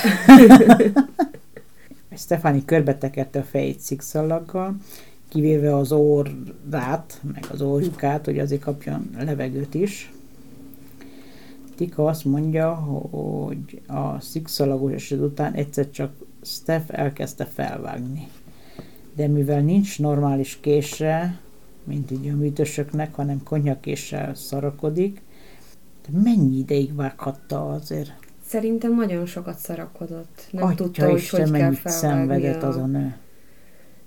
Stefani 2.16 2.64
körbetekerte 2.64 3.38
a 3.38 3.42
fejét 3.42 3.80
szikszalaggal, 3.80 4.76
kivéve 5.28 5.76
az 5.76 5.92
orrát, 5.92 7.20
meg 7.32 7.44
az 7.52 7.62
orjukát, 7.62 8.24
hogy 8.24 8.38
azért 8.38 8.60
kapjon 8.60 9.10
levegőt 9.18 9.74
is. 9.74 10.12
Tika 11.76 12.04
azt 12.04 12.24
mondja, 12.24 12.74
hogy 12.74 13.80
a 13.86 14.20
szikszalagos 14.20 14.92
eset 14.92 15.20
után 15.20 15.52
egyszer 15.52 15.90
csak 15.90 16.12
Steph 16.42 16.98
elkezdte 16.98 17.44
felvágni. 17.44 18.28
De 19.14 19.26
mivel 19.26 19.60
nincs 19.60 19.98
normális 19.98 20.58
késre, 20.60 21.38
mint 21.84 22.10
így 22.10 22.28
a 22.28 22.36
műtösöknek, 22.36 23.14
hanem 23.14 23.42
konyhakéssel 23.42 24.34
szarakodik, 24.34 25.20
de 26.08 26.18
mennyi 26.22 26.58
ideig 26.58 26.94
vághatta 26.94 27.68
azért? 27.68 28.12
Szerintem 28.46 28.94
nagyon 28.94 29.26
sokat 29.26 29.58
szarakodott. 29.58 30.46
Nem 30.50 30.64
Atya 30.64 30.74
tudta, 30.74 31.08
hogy 31.08 31.18
Isten, 31.18 31.40
hogy 31.40 31.50
kell 31.50 31.60
mennyit 31.60 31.78
felvágni 31.78 32.08
szenvedett 32.08 32.62
az 32.62 32.76
a 32.76 32.86
nő. 32.86 33.16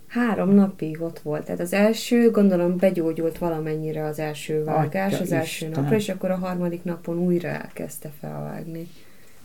Három 0.07 0.49
napig 0.49 1.01
ott 1.01 1.19
volt. 1.19 1.45
Tehát 1.45 1.59
az 1.59 1.73
első, 1.73 2.31
gondolom, 2.31 2.77
begyógyult 2.77 3.37
valamennyire 3.37 4.05
az 4.05 4.19
első 4.19 4.63
vágás, 4.63 5.13
Atya 5.13 5.23
az 5.23 5.31
első 5.31 5.65
Isten. 5.65 5.81
napra, 5.81 5.95
és 5.95 6.09
akkor 6.09 6.31
a 6.31 6.35
harmadik 6.35 6.83
napon 6.83 7.17
újra 7.17 7.47
elkezdte 7.47 8.11
felvágni. 8.19 8.87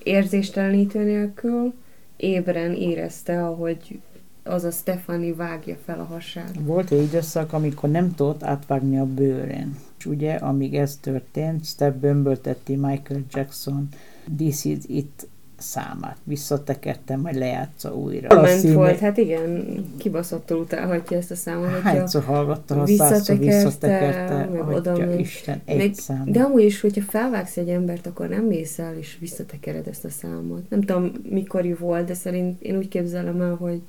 Érzéstelenítő 0.03 1.05
nélkül, 1.05 1.75
ébren 2.17 2.75
érezte, 2.75 3.45
ahogy 3.45 4.01
az 4.43 4.65
a 4.65 4.71
Stefani 4.71 5.33
vágja 5.33 5.77
fel 5.85 6.01
a 6.01 6.05
hasát. 6.05 6.51
Volt 6.61 6.91
egy 6.91 7.03
időszak, 7.03 7.53
amikor 7.53 7.91
nem 7.91 8.15
tudott 8.15 8.43
átvágni 8.43 8.99
a 8.99 9.05
bőrén. 9.05 9.77
Ugye, 10.07 10.35
amíg 10.35 10.75
ez 10.75 10.97
történt, 11.01 11.65
Steph 11.65 11.97
bömbölteti 11.97 12.75
Michael 12.77 13.21
Jackson 13.33 13.89
This 14.37 14.65
is 14.65 14.79
It 14.87 15.27
számát. 15.59 16.17
Visszatekerte, 16.25 17.17
majd 17.17 17.35
lejátsza 17.37 17.95
újra. 17.95 18.29
Ment 18.35 18.41
Valószínű- 18.47 18.75
volt, 18.75 18.99
hát 18.99 19.17
igen, 19.17 19.67
kibaszottul 19.99 20.59
utálhatja 20.59 21.17
ezt 21.17 21.31
a 21.31 21.35
számot, 21.35 21.81
Hányszor 21.81 22.25
hallgatta, 22.25 22.75
ha 22.75 22.87
százszor 22.87 23.39
visszatekerte, 23.39 23.65
visszatekerte, 23.65 24.49
meg 24.53 24.69
oda. 24.69 25.15
Isten, 25.15 25.61
egy 25.65 25.77
Meg- 25.77 25.95
szám. 25.95 26.25
De 26.33 26.41
amúgy 26.41 26.63
is, 26.63 26.81
hogyha 26.81 27.03
felvágsz 27.03 27.57
egy 27.57 27.69
embert, 27.69 28.07
akkor 28.07 28.29
nem 28.29 28.45
mész 28.45 28.79
el 28.79 28.97
és 28.99 29.17
visszatekered 29.21 29.87
ezt 29.87 30.05
a 30.05 30.11
számot. 30.11 30.71
Nem 30.71 30.81
tudom, 30.81 31.13
mikori 31.31 31.73
volt, 31.75 32.07
de 32.07 32.15
szerint 32.15 32.63
én 32.63 32.77
úgy 32.77 32.89
képzelem 32.89 33.41
el, 33.41 33.55
hogy 33.55 33.81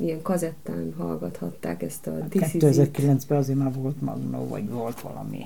ilyen 0.00 0.22
kazettán 0.22 0.94
hallgathatták 0.98 1.82
ezt 1.82 2.06
a 2.06 2.26
This 2.28 2.54
is 2.54 2.54
it. 2.54 2.62
2009-ben 2.98 3.38
azért 3.38 3.58
már 3.58 3.72
volt 3.74 4.00
Magnó, 4.00 4.46
vagy 4.48 4.68
volt 4.70 5.00
valami 5.00 5.44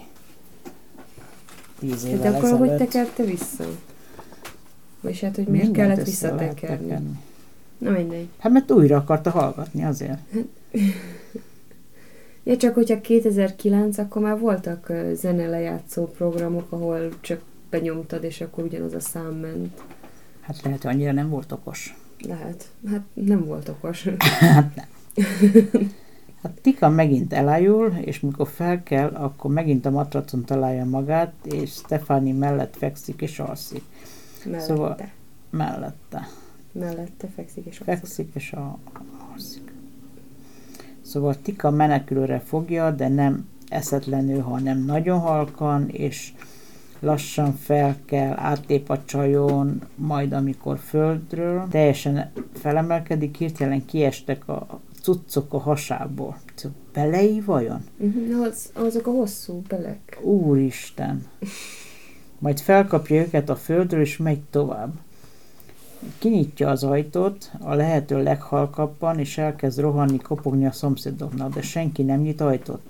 tíz 1.79 2.03
De 2.03 2.09
évvel 2.11 2.35
akkor 2.35 2.51
hogy 2.51 2.69
ezelőtt. 2.69 2.79
tekerte 2.79 3.25
vissza? 3.25 3.65
Vagyis 5.01 5.21
hát, 5.21 5.35
hogy 5.37 5.47
miért 5.47 5.67
Mindent 5.67 5.89
kellett 5.89 6.07
visszatekerni? 6.07 6.87
tekerni. 6.87 7.19
Na 7.79 7.91
mindegy. 7.91 8.29
Hát 8.39 8.53
mert 8.53 8.71
újra 8.71 8.97
akarta 8.97 9.31
hallgatni 9.31 9.85
azért. 9.85 10.19
Ja, 12.47 12.57
csak 12.57 12.75
hogyha 12.75 13.01
2009, 13.01 13.99
akkor 13.99 14.23
már 14.23 14.39
voltak 14.39 14.93
zenelejátszó 15.15 16.05
programok, 16.07 16.73
ahol 16.73 17.09
csak 17.21 17.41
benyomtad, 17.71 18.25
és 18.25 18.41
akkor 18.41 18.65
ugyanaz 18.65 18.95
a 18.95 19.01
szám 19.01 19.35
ment. 19.35 19.83
Hát 20.41 20.63
lehet, 20.63 20.83
hogy 20.83 20.93
annyira 20.95 21.13
nem 21.13 21.29
volt 21.29 21.53
okos. 21.53 21.97
Lehet. 22.29 22.71
Hát 22.89 23.03
nem 23.15 23.45
volt 23.45 23.69
okos. 23.69 24.09
Hát 24.41 24.75
nem. 24.75 24.87
Hát 26.43 26.61
Tika 26.61 26.89
megint 26.89 27.33
elájul, 27.33 27.87
és 28.01 28.21
mikor 28.21 28.49
fel 28.49 28.83
kell, 28.83 29.09
akkor 29.09 29.51
megint 29.53 29.87
a 29.87 29.91
matracon 29.91 30.45
találja 30.45 30.85
magát, 30.85 31.33
és 31.43 31.71
Stefani 31.71 32.33
mellett 32.33 32.77
fekszik 32.77 33.23
és 33.23 33.39
alszik. 33.39 33.83
Mellette. 34.45 34.65
Szóval- 34.65 34.97
Mellette. 35.51 36.29
Mellette 36.73 37.29
fekszik 37.35 37.65
és 37.67 37.81
alszik. 37.81 37.95
Fekszik 37.95 38.31
és 38.35 38.53
a, 38.53 38.79
alszik. 39.33 39.73
Szóval 41.03 41.37
Tika 41.43 41.71
menekülőre 41.71 42.39
fogja, 42.39 42.91
de 42.91 43.09
nem 43.09 43.49
eszetlenül, 43.69 44.41
hanem 44.41 44.85
nagyon 44.85 45.19
halkan, 45.19 45.89
és 45.89 46.33
lassan 47.05 47.53
fel 47.53 47.97
kell, 48.05 48.35
átlép 48.37 48.91
a 48.91 49.05
csajon, 49.05 49.83
majd 49.95 50.33
amikor 50.33 50.79
földről, 50.79 51.67
teljesen 51.71 52.31
felemelkedik, 52.53 53.37
hirtelen 53.37 53.85
kiestek 53.85 54.49
a 54.49 54.81
cuccok 55.03 55.53
a 55.53 55.59
hasából. 55.59 56.37
Belei 56.93 57.41
vajon? 57.41 57.85
Uh-huh, 57.99 58.43
az, 58.43 58.71
azok 58.73 59.07
a 59.07 59.11
hosszú 59.11 59.63
belek. 59.69 60.19
Úristen! 60.23 61.27
Majd 62.39 62.61
felkapja 62.61 63.21
őket 63.21 63.51
a 63.51 63.57
földről, 63.57 64.01
és 64.01 64.17
megy 64.17 64.41
tovább. 64.51 64.93
Kinyitja 66.19 66.69
az 66.69 66.85
ajtót 66.85 67.51
a 67.61 67.75
lehető 67.75 68.23
leghalkabban, 68.23 69.19
és 69.19 69.39
elkezd 69.39 69.81
rohanni, 69.81 70.17
kopogni 70.17 70.67
a 70.67 70.73
szomszédoknak, 70.73 71.55
de 71.55 71.63
senki 71.63 72.03
nem 72.03 72.21
nyit 72.21 72.41
ajtót. 72.41 72.81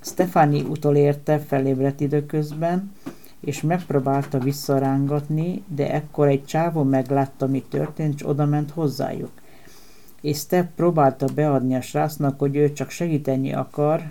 Stefani 0.00 0.60
utolérte, 0.60 1.38
felébredt 1.38 2.00
időközben, 2.00 2.92
és 3.40 3.60
megpróbálta 3.62 4.38
visszarángatni, 4.38 5.62
de 5.66 5.92
ekkor 5.92 6.28
egy 6.28 6.44
csávó 6.44 6.82
meglátta, 6.82 7.46
mi 7.46 7.64
történt, 7.68 8.14
és 8.14 8.28
odament 8.28 8.70
hozzájuk. 8.70 9.30
És 10.20 10.38
Steph 10.38 10.68
próbálta 10.76 11.26
beadni 11.34 11.74
a 11.74 11.80
srácnak, 11.80 12.38
hogy 12.38 12.56
ő 12.56 12.72
csak 12.72 12.90
segíteni 12.90 13.52
akar, 13.52 14.02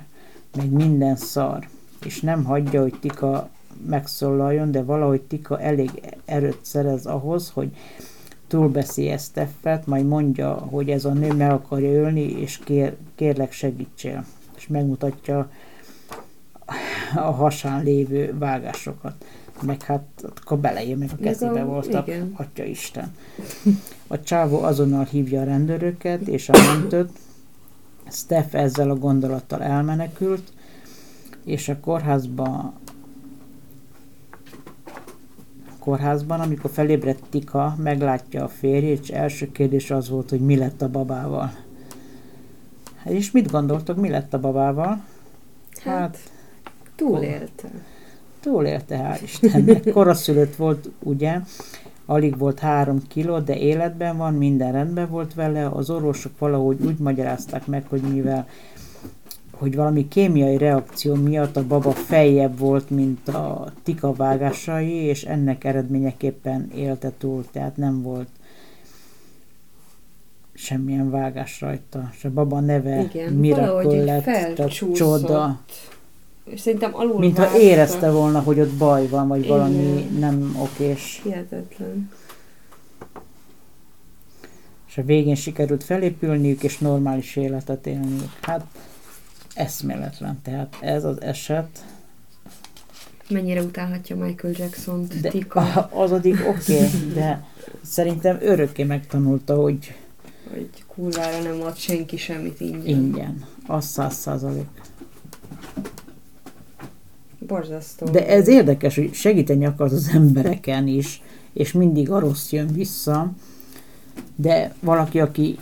meg 0.55 0.71
minden 0.71 1.15
szar, 1.15 1.67
és 2.05 2.21
nem 2.21 2.43
hagyja, 2.43 2.81
hogy 2.81 2.95
Tika 2.99 3.49
megszólaljon, 3.87 4.71
de 4.71 4.83
valahogy 4.83 5.21
Tika 5.21 5.59
elég 5.59 5.89
erőt 6.25 6.59
szerez 6.61 7.05
ahhoz, 7.05 7.49
hogy 7.49 7.75
túlbeszélje 8.47 9.17
Steffet, 9.17 9.85
majd 9.85 10.07
mondja, 10.07 10.53
hogy 10.53 10.89
ez 10.89 11.05
a 11.05 11.13
nő 11.13 11.33
meg 11.33 11.51
akarja 11.51 11.91
ölni, 11.91 12.21
és 12.21 12.57
kér, 12.57 12.95
kérlek 13.15 13.51
segítsél. 13.51 14.25
És 14.55 14.67
megmutatja 14.67 15.49
a 17.15 17.31
hasán 17.31 17.83
lévő 17.83 18.35
vágásokat. 18.37 19.25
Meg 19.61 19.81
hát 19.81 20.03
akkor 20.41 20.57
beleér, 20.57 20.97
meg 20.97 21.09
a 21.13 21.21
kezébe 21.21 21.63
voltak, 21.63 22.07
igen. 22.07 22.33
atya 22.37 22.63
Isten. 22.63 23.15
A 24.07 24.19
csávó 24.19 24.61
azonnal 24.61 25.03
hívja 25.03 25.41
a 25.41 25.43
rendőröket 25.43 26.27
és 26.27 26.49
a 26.49 26.57
mentőt, 26.67 27.09
Steph 28.11 28.55
ezzel 28.55 28.89
a 28.89 28.95
gondolattal 28.95 29.63
elmenekült, 29.63 30.51
és 31.45 31.69
a 31.69 31.79
kórházba 31.79 32.73
kórházban, 35.79 36.39
amikor 36.39 36.71
felébredt 36.71 37.23
Tika, 37.29 37.75
meglátja 37.77 38.43
a 38.43 38.47
férjét, 38.47 39.01
és 39.01 39.09
első 39.09 39.51
kérdés 39.51 39.91
az 39.91 40.09
volt, 40.09 40.29
hogy 40.29 40.39
mi 40.41 40.57
lett 40.57 40.81
a 40.81 40.89
babával. 40.89 41.51
És 43.03 43.31
mit 43.31 43.51
gondoltok, 43.51 43.97
mi 43.97 44.09
lett 44.09 44.33
a 44.33 44.39
babával? 44.39 45.03
Hát, 45.83 45.99
hát 45.99 46.19
túlélte. 46.99 47.69
Túlélte, 48.39 48.97
hál' 48.97 49.23
Istennek. 49.23 49.89
Koraszülött 49.91 50.55
volt, 50.55 50.89
ugye, 51.03 51.39
alig 52.05 52.37
volt 52.37 52.59
három 52.59 53.01
kiló, 53.07 53.39
de 53.39 53.57
életben 53.57 54.17
van, 54.17 54.33
minden 54.33 54.71
rendben 54.71 55.09
volt 55.09 55.33
vele. 55.33 55.67
Az 55.67 55.89
orvosok 55.89 56.39
valahogy 56.39 56.77
úgy 56.85 56.97
magyarázták 56.97 57.67
meg, 57.67 57.85
hogy 57.89 58.01
mivel 58.01 58.47
hogy 59.51 59.75
valami 59.75 60.07
kémiai 60.07 60.57
reakció 60.57 61.15
miatt 61.15 61.57
a 61.57 61.67
baba 61.67 61.91
feljebb 61.91 62.57
volt, 62.57 62.89
mint 62.89 63.27
a 63.27 63.71
tika 63.83 64.13
vágásai, 64.13 64.91
és 64.91 65.23
ennek 65.23 65.63
eredményeképpen 65.63 66.71
élte 66.75 67.11
túl, 67.17 67.45
tehát 67.51 67.77
nem 67.77 68.01
volt 68.01 68.27
semmilyen 70.53 71.09
vágás 71.09 71.61
rajta. 71.61 72.09
És 72.17 72.25
a 72.25 72.29
baba 72.31 72.59
neve 72.59 73.01
Igen, 73.01 73.33
Miracle 73.33 74.03
lett, 74.03 74.59
a 74.59 74.67
csoda. 74.93 75.59
És 76.49 76.59
szerintem 76.59 76.95
alul 76.95 77.19
Mintha 77.19 77.57
érezte 77.59 78.11
volna, 78.11 78.39
hogy 78.39 78.59
ott 78.59 78.73
baj 78.73 79.07
van, 79.07 79.27
vagy 79.27 79.43
Igen. 79.43 79.49
valami 79.49 80.09
nem 80.19 80.57
okés. 80.59 81.19
Hihetetlen. 81.23 82.11
És 84.87 84.97
a 84.97 85.03
végén 85.03 85.35
sikerült 85.35 85.83
felépülniük, 85.83 86.63
és 86.63 86.77
normális 86.77 87.35
életet 87.35 87.87
élniük. 87.87 88.29
Hát 88.41 88.65
eszméletlen. 89.53 90.39
Tehát 90.43 90.77
ez 90.81 91.03
az 91.03 91.21
eset, 91.21 91.83
Mennyire 93.29 93.61
utálhatja 93.61 94.15
Michael 94.15 94.53
Jackson-t, 94.57 95.19
de 95.19 95.29
Tika, 95.29 95.61
az 95.91 96.11
addig 96.11 96.33
oké, 96.33 96.75
okay, 96.75 97.13
de 97.13 97.45
szerintem 97.81 98.37
örökké 98.41 98.83
megtanulta, 98.83 99.55
hogy 99.55 99.93
hogy 100.51 100.69
kurvára 100.87 101.41
nem 101.41 101.61
ad 101.61 101.77
senki 101.77 102.17
semmit 102.17 102.59
ingyen. 102.59 102.85
ingyen. 102.85 103.45
Az 103.67 103.85
száz 103.85 104.15
százalék. 104.15 104.67
Borzasztó. 107.49 108.05
De 108.05 108.27
ez 108.27 108.47
érdekes, 108.47 108.95
hogy 108.95 109.13
segíteni 109.13 109.65
akar 109.65 109.93
az 109.93 110.09
embereken 110.13 110.87
is, 110.87 111.21
és 111.53 111.71
mindig 111.71 112.11
a 112.11 112.19
rossz 112.19 112.51
jön 112.51 112.67
vissza, 112.67 113.31
de 114.35 114.73
valaki, 114.79 115.19
aki 115.19 115.57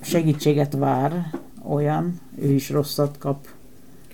segítséget 0.00 0.72
vár, 0.72 1.30
olyan, 1.68 2.20
ő 2.40 2.52
is 2.52 2.70
rosszat 2.70 3.18
kap. 3.18 3.46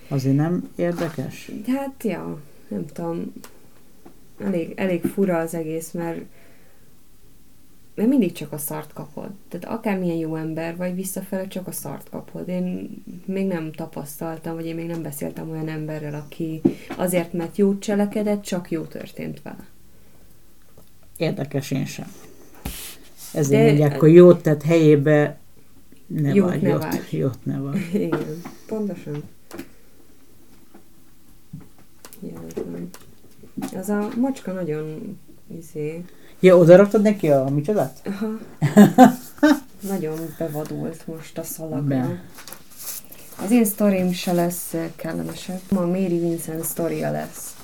Azért 0.08 0.36
nem 0.36 0.68
érdekes? 0.76 1.50
Hát, 1.66 2.04
ja, 2.04 2.38
nem 2.68 2.86
tudom. 2.92 3.32
Elég, 4.44 4.72
elég 4.76 5.04
fura 5.04 5.38
az 5.38 5.54
egész, 5.54 5.90
mert 5.92 6.18
mert 7.96 8.08
mindig 8.08 8.32
csak 8.32 8.52
a 8.52 8.58
szart 8.58 8.92
kapod. 8.92 9.30
Tehát 9.48 9.78
akármilyen 9.78 10.16
jó 10.16 10.34
ember 10.34 10.76
vagy, 10.76 10.94
visszafele 10.94 11.46
csak 11.48 11.66
a 11.66 11.72
szart 11.72 12.08
kapod. 12.10 12.48
Én 12.48 12.90
még 13.24 13.46
nem 13.46 13.72
tapasztaltam, 13.72 14.54
vagy 14.54 14.66
én 14.66 14.74
még 14.74 14.86
nem 14.86 15.02
beszéltem 15.02 15.50
olyan 15.50 15.68
emberrel, 15.68 16.14
aki 16.14 16.60
azért, 16.96 17.32
mert 17.32 17.56
jót 17.56 17.80
cselekedett, 17.80 18.42
csak 18.42 18.70
jó 18.70 18.82
történt 18.82 19.42
vele. 19.42 19.66
Érdekes 21.16 21.70
én 21.70 21.84
sem. 21.86 22.12
Ezért 23.34 23.62
De- 23.62 23.66
mondják, 23.66 24.00
hogy 24.00 24.14
jót 24.14 24.42
tett 24.42 24.62
helyébe 24.62 25.38
ne 26.06 26.34
Jót 26.34 26.48
vagy, 26.48 26.62
ne 26.62 26.68
jót, 26.68 26.82
várj. 26.82 27.16
jót 27.16 27.44
ne 27.44 27.58
vagy. 27.58 27.76
Igen, 27.94 28.42
pontosan. 28.66 29.22
Hihetetlen. 32.20 32.88
Az 33.76 33.88
a 33.88 34.08
macska 34.16 34.52
nagyon 34.52 35.18
izé, 35.58 36.04
Ja, 36.40 36.56
oda 36.56 36.76
raktad 36.76 37.02
neki 37.02 37.30
a 37.30 37.44
micsodát? 37.48 38.00
aha, 38.04 38.26
nagyon 39.92 40.18
bevadult 40.38 41.06
most 41.06 41.38
a 41.38 41.42
szalagra. 41.42 41.86
Be. 41.86 42.22
Az 43.44 43.50
én 43.50 43.64
sztorim 43.64 44.12
se 44.12 44.32
lesz 44.32 44.74
kellemesebb. 44.96 45.60
A 45.68 45.86
Mary 45.86 46.18
Vincent 46.18 46.64
sztoria 46.64 47.10
lesz. 47.10 47.56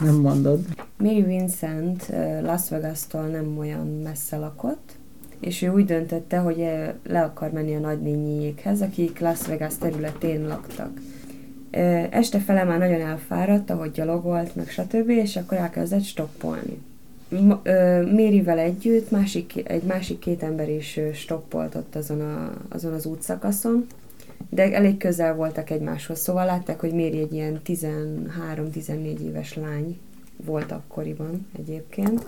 Nem 0.00 0.14
mondod. 0.14 0.60
Mary 0.96 1.22
Vincent 1.22 2.12
Las 2.42 2.68
Vegas-tól 2.68 3.26
nem 3.26 3.58
olyan 3.58 4.00
messze 4.02 4.36
lakott, 4.36 4.96
és 5.40 5.62
ő 5.62 5.68
úgy 5.68 5.84
döntötte, 5.84 6.38
hogy 6.38 6.60
eh, 6.60 6.90
le 7.04 7.22
akar 7.22 7.50
menni 7.50 7.74
a 7.74 7.78
nagynényiékhez, 7.78 8.80
akik 8.80 9.18
Las 9.18 9.46
Vegas 9.46 9.78
területén 9.78 10.46
laktak. 10.46 11.00
Este 12.10 12.38
fele 12.38 12.64
már 12.64 12.78
nagyon 12.78 13.00
elfáradt, 13.00 13.70
ahogy 13.70 13.90
gyalogolt, 13.90 14.54
meg 14.56 14.68
stb., 14.68 15.08
és 15.08 15.36
akkor 15.36 15.58
elkezdett 15.58 16.04
stoppolni. 16.04 16.82
Mérivel 18.12 18.58
együtt 18.58 19.10
másik, 19.10 19.68
egy 19.68 19.82
másik 19.82 20.18
két 20.18 20.42
ember 20.42 20.68
is 20.68 21.00
stoppolt 21.14 21.74
ott 21.74 21.94
azon, 21.94 22.20
a, 22.20 22.52
azon 22.68 22.92
az 22.92 23.06
útszakaszon, 23.06 23.86
de 24.50 24.72
elég 24.72 24.96
közel 24.96 25.34
voltak 25.34 25.70
egymáshoz, 25.70 26.18
szóval 26.18 26.44
látták, 26.44 26.80
hogy 26.80 26.92
Méri 26.92 27.18
egy 27.18 27.32
ilyen 27.32 27.60
13-14 27.66 29.18
éves 29.18 29.54
lány 29.54 29.98
volt 30.44 30.72
akkoriban 30.72 31.46
egyébként. 31.58 32.26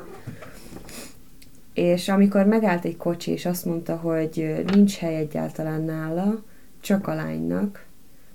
És 1.75 2.09
amikor 2.09 2.47
megállt 2.47 2.85
egy 2.85 2.97
kocsi, 2.97 3.31
és 3.31 3.47
azt 3.47 3.65
mondta, 3.65 3.97
hogy 3.97 4.65
nincs 4.73 4.97
hely 4.97 5.17
egyáltalán 5.17 5.83
nála, 5.83 6.43
csak 6.81 7.07
a 7.07 7.15
lánynak, 7.15 7.87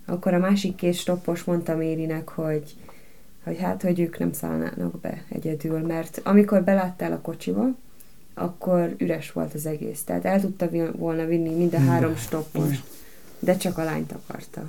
akkor 0.06 0.34
a 0.34 0.40
másik 0.40 0.76
két 0.76 0.94
stoppos 0.94 1.44
mondta 1.44 1.76
Mérinek, 1.76 2.30
hogy, 2.30 2.76
hogy 3.44 3.60
hát, 3.60 3.82
hogy 3.82 4.00
ők 4.00 4.20
nem 4.20 4.34
szállnának 4.34 5.00
be 5.00 5.24
egyedül, 5.30 5.80
mert 5.80 6.22
amikor 6.24 6.64
beláttál 6.64 7.12
a 7.12 7.22
kocsiba, 7.22 7.68
akkor 8.34 8.96
üres 8.98 9.32
volt 9.32 9.54
az 9.54 9.66
egész. 9.66 10.04
Tehát 10.04 10.26
el 10.26 10.42
tudta 10.42 10.70
volna 10.92 11.26
vinni 11.26 11.56
mind 11.56 11.74
a 11.74 11.80
három 11.80 12.16
stoppost, 12.16 12.84
de 13.40 13.58
csak 13.58 13.78
a 13.78 13.84
lányt 13.84 14.12
akarta. 14.12 14.66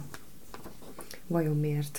Vajon 1.26 1.60
miért? 1.60 1.98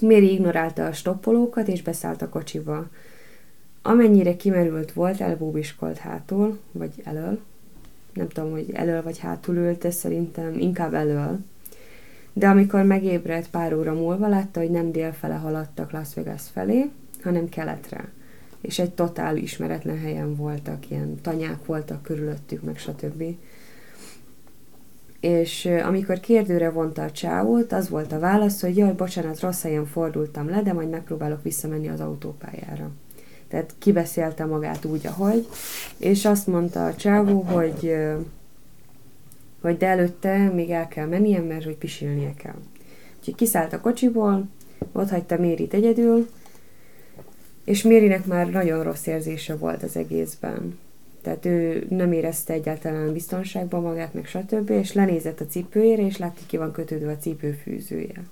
Méri 0.00 0.32
ignorálta 0.32 0.86
a 0.86 0.92
stoppolókat, 0.92 1.68
és 1.68 1.82
beszállt 1.82 2.22
a 2.22 2.28
kocsiba. 2.28 2.88
Amennyire 3.82 4.36
kimerült 4.36 4.92
volt, 4.92 5.20
elbúbiskolt 5.20 5.98
hátul, 5.98 6.58
vagy 6.72 7.02
elől, 7.04 7.40
nem 8.12 8.28
tudom, 8.28 8.50
hogy 8.50 8.70
elől 8.72 9.02
vagy 9.02 9.18
hátul 9.18 9.56
ült, 9.56 9.78
de 9.78 9.90
szerintem 9.90 10.58
inkább 10.58 10.94
elől. 10.94 11.38
De 12.38 12.48
amikor 12.48 12.82
megébredt 12.82 13.50
pár 13.50 13.74
óra 13.74 13.92
múlva, 13.94 14.28
látta, 14.28 14.60
hogy 14.60 14.70
nem 14.70 14.92
délfele 14.92 15.34
haladtak 15.34 15.90
Las 15.90 16.14
Vegas 16.14 16.42
felé, 16.52 16.90
hanem 17.22 17.48
keletre. 17.48 18.08
És 18.60 18.78
egy 18.78 18.90
totál 18.90 19.36
ismeretlen 19.36 19.98
helyen 19.98 20.36
voltak, 20.36 20.90
ilyen 20.90 21.20
tanyák 21.22 21.64
voltak 21.66 22.02
körülöttük, 22.02 22.62
meg 22.62 22.78
stb. 22.78 23.22
És 25.20 25.68
amikor 25.84 26.20
kérdőre 26.20 26.70
vonta 26.70 27.02
a 27.02 27.10
csávót, 27.10 27.72
az 27.72 27.88
volt 27.88 28.12
a 28.12 28.18
válasz, 28.18 28.60
hogy 28.60 28.76
jaj, 28.76 28.92
bocsánat, 28.92 29.40
rossz 29.40 29.62
helyen 29.62 29.86
fordultam 29.86 30.48
le, 30.48 30.62
de 30.62 30.72
majd 30.72 30.90
megpróbálok 30.90 31.42
visszamenni 31.42 31.88
az 31.88 32.00
autópályára. 32.00 32.90
Tehát 33.48 33.74
kibeszélte 33.78 34.44
magát 34.44 34.84
úgy, 34.84 35.06
ahogy, 35.06 35.46
és 35.96 36.24
azt 36.24 36.46
mondta 36.46 36.86
a 36.86 36.94
csávó, 36.94 37.40
hogy, 37.40 37.96
hogy 39.66 39.76
de 39.76 39.86
előtte 39.86 40.50
még 40.54 40.70
el 40.70 40.88
kell 40.88 41.06
mennie, 41.06 41.40
mert 41.40 41.64
hogy 41.64 41.76
pisilnie 41.76 42.34
kell. 42.34 42.56
Úgyhogy 43.18 43.34
kiszállt 43.34 43.72
a 43.72 43.80
kocsiból, 43.80 44.48
ott 44.92 45.08
hagyta 45.08 45.38
Mérit 45.38 45.74
egyedül, 45.74 46.28
és 47.64 47.82
Mérinek 47.82 48.26
már 48.26 48.50
nagyon 48.50 48.82
rossz 48.82 49.06
érzése 49.06 49.56
volt 49.56 49.82
az 49.82 49.96
egészben. 49.96 50.78
Tehát 51.22 51.44
ő 51.44 51.86
nem 51.88 52.12
érezte 52.12 52.52
egyáltalán 52.52 53.12
biztonságban 53.12 53.82
magát, 53.82 54.14
meg 54.14 54.26
stb. 54.26 54.70
És 54.70 54.92
lenézett 54.92 55.40
a 55.40 55.46
cipőjére, 55.46 56.06
és 56.06 56.16
látta, 56.16 56.40
ki 56.46 56.56
van 56.56 56.72
kötődve 56.72 57.10
a 57.10 57.16
cipőfűzője. 57.16 58.22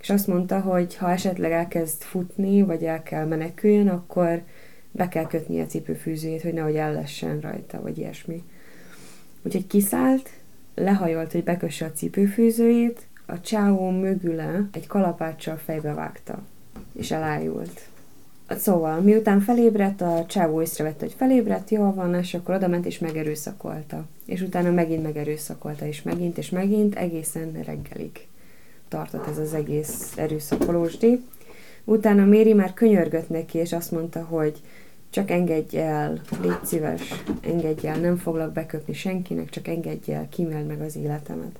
És 0.00 0.10
azt 0.10 0.26
mondta, 0.26 0.60
hogy 0.60 0.96
ha 0.96 1.10
esetleg 1.10 1.52
elkezd 1.52 2.02
futni, 2.02 2.62
vagy 2.62 2.84
el 2.84 3.02
kell 3.02 3.26
meneküljön, 3.26 3.88
akkor 3.88 4.42
be 4.90 5.08
kell 5.08 5.26
kötni 5.26 5.60
a 5.60 5.66
cipőfűzőjét, 5.66 6.42
hogy 6.42 6.52
nehogy 6.52 6.76
ellessen 6.76 7.40
rajta, 7.40 7.80
vagy 7.80 7.98
ilyesmi. 7.98 8.42
Úgyhogy 9.42 9.66
kiszállt, 9.66 10.30
lehajolt, 10.78 11.32
hogy 11.32 11.44
bekösse 11.44 11.84
a 11.84 11.92
cipőfűzőjét, 11.92 13.06
a 13.26 13.40
csávó 13.40 13.90
mögüle 13.90 14.68
egy 14.72 14.86
kalapáccsal 14.86 15.56
fejbe 15.56 15.94
vágta, 15.94 16.42
és 16.92 17.10
elájult. 17.10 17.80
Szóval, 18.48 19.00
miután 19.00 19.40
felébredt, 19.40 20.00
a 20.00 20.24
csávó 20.28 20.62
észrevette, 20.62 21.04
hogy 21.04 21.14
felébredt, 21.16 21.70
jól 21.70 21.92
van, 21.92 22.14
és 22.14 22.34
akkor 22.34 22.54
oda 22.54 22.68
ment 22.68 22.86
és 22.86 22.98
megerőszakolta. 22.98 24.04
És 24.26 24.40
utána 24.40 24.70
megint 24.70 25.02
megerőszakolta, 25.02 25.86
és 25.86 26.02
megint, 26.02 26.38
és 26.38 26.50
megint, 26.50 26.94
egészen 26.94 27.52
reggelig 27.64 28.26
tartott 28.88 29.26
ez 29.26 29.38
az 29.38 29.54
egész 29.54 30.12
erőszakolósdi. 30.16 31.24
Utána 31.84 32.24
Méri 32.24 32.52
már 32.52 32.74
könyörgött 32.74 33.28
neki, 33.28 33.58
és 33.58 33.72
azt 33.72 33.90
mondta, 33.90 34.24
hogy 34.24 34.60
csak 35.10 35.30
engedj 35.30 35.76
el, 35.76 36.20
légy 36.40 36.64
szíves, 36.64 37.22
engedj 37.40 37.86
el, 37.86 37.98
nem 37.98 38.16
foglak 38.16 38.52
beköpni 38.52 38.92
senkinek, 38.92 39.48
csak 39.48 39.68
engedj 39.68 40.12
el, 40.12 40.28
kíméld 40.28 40.66
meg 40.66 40.80
az 40.80 40.96
életemet. 40.96 41.58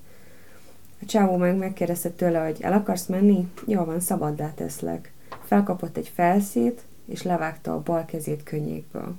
A 1.03 1.05
csávó 1.05 1.37
meg 1.37 1.57
megkérdezte 1.57 2.11
tőle, 2.11 2.45
hogy 2.45 2.57
el 2.61 2.73
akarsz 2.73 3.07
menni? 3.07 3.49
Jó 3.67 3.85
van, 3.85 4.01
szabaddá 4.01 4.53
teszlek. 4.55 5.13
Felkapott 5.45 5.97
egy 5.97 6.11
felszét, 6.15 6.83
és 7.07 7.23
levágta 7.23 7.73
a 7.73 7.83
bal 7.83 8.05
kezét 8.05 8.43
könnyékből. 8.43 9.15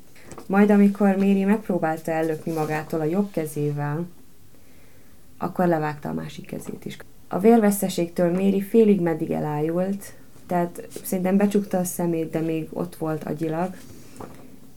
Majd 0.45 0.69
amikor 0.69 1.15
Méri 1.15 1.43
megpróbálta 1.43 2.11
ellökni 2.11 2.51
magától 2.51 2.99
a 2.99 3.03
jobb 3.03 3.31
kezével, 3.31 4.07
akkor 5.37 5.67
levágta 5.67 6.09
a 6.09 6.13
másik 6.13 6.45
kezét 6.45 6.85
is. 6.85 6.97
A 7.27 7.39
vérveszteségtől 7.39 8.31
Méri 8.31 8.61
félig 8.61 9.01
meddig 9.01 9.31
elájult, 9.31 10.13
tehát 10.45 10.87
szerintem 11.03 11.37
becsukta 11.37 11.77
a 11.77 11.83
szemét, 11.83 12.31
de 12.31 12.39
még 12.39 12.67
ott 12.73 12.95
volt 12.95 13.23
agyilag, 13.23 13.75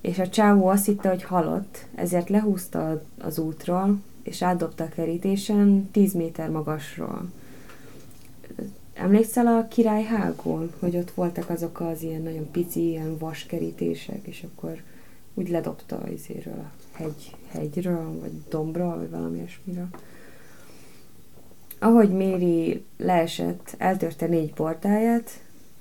és 0.02 0.18
a 0.18 0.28
csávó 0.28 0.66
azt 0.66 0.86
hitte, 0.86 1.08
hogy 1.08 1.22
halott, 1.22 1.86
ezért 1.94 2.28
lehúzta 2.28 3.02
az 3.20 3.38
útról, 3.38 4.00
és 4.22 4.42
átdobta 4.42 4.84
a 4.84 4.88
kerítésen 4.88 5.88
10 5.90 6.12
méter 6.12 6.50
magasról. 6.50 7.30
Emlékszel 8.94 9.46
a 9.46 9.68
királyhágón, 9.68 10.72
hogy 10.78 10.96
ott 10.96 11.10
voltak 11.10 11.50
azok 11.50 11.80
az 11.80 12.02
ilyen 12.02 12.22
nagyon 12.22 12.50
pici, 12.50 12.88
ilyen 12.88 13.18
vaskerítések, 13.18 14.26
és 14.26 14.44
akkor 14.52 14.82
úgy 15.34 15.48
ledobta 15.48 15.96
az 15.96 16.10
izéről 16.10 16.58
a 16.58 16.70
hegy, 16.92 17.36
hegyről, 17.48 18.18
vagy 18.20 18.32
dombról, 18.48 18.96
vagy 18.96 19.10
valami 19.10 19.36
ilyesmiről. 19.36 19.88
Ahogy 21.78 22.10
Méri 22.10 22.84
leesett, 22.96 23.74
eltörte 23.78 24.26
négy 24.26 24.52
portáját, 24.52 25.30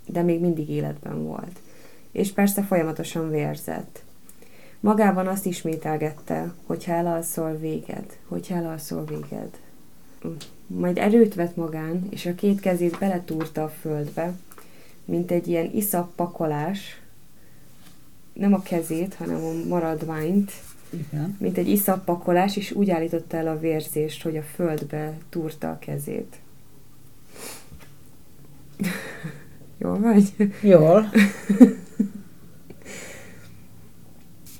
de 0.07 0.21
még 0.21 0.39
mindig 0.39 0.69
életben 0.69 1.23
volt. 1.23 1.59
És 2.11 2.31
persze 2.31 2.63
folyamatosan 2.63 3.29
vérzett. 3.29 4.03
Magában 4.81 5.27
azt 5.27 5.45
ismételgette, 5.45 6.53
hogyha 6.65 6.93
elalszol 6.93 7.57
véged, 7.57 8.17
hogyha 8.27 8.55
elalszol 8.55 9.05
véged. 9.05 9.59
Majd 10.67 10.97
erőt 10.97 11.35
vett 11.35 11.55
magán, 11.55 12.07
és 12.09 12.25
a 12.25 12.35
két 12.35 12.59
kezét 12.59 12.97
beletúrta 12.99 13.63
a 13.63 13.69
földbe, 13.69 14.33
mint 15.05 15.31
egy 15.31 15.47
ilyen 15.47 15.71
iszap 15.73 16.15
pakolás, 16.15 17.01
nem 18.33 18.53
a 18.53 18.61
kezét, 18.61 19.13
hanem 19.13 19.43
a 19.43 19.67
maradványt, 19.67 20.51
Igen. 20.89 21.37
mint 21.39 21.57
egy 21.57 21.69
iszap 21.69 22.05
pakolás, 22.05 22.57
és 22.57 22.71
úgy 22.71 22.89
állította 22.89 23.37
el 23.37 23.47
a 23.47 23.59
vérzést, 23.59 24.23
hogy 24.23 24.37
a 24.37 24.43
földbe 24.43 25.17
túrta 25.29 25.69
a 25.69 25.79
kezét. 25.79 26.35
Jól 29.77 29.99
vagy? 29.99 30.53
Jól. 30.61 31.09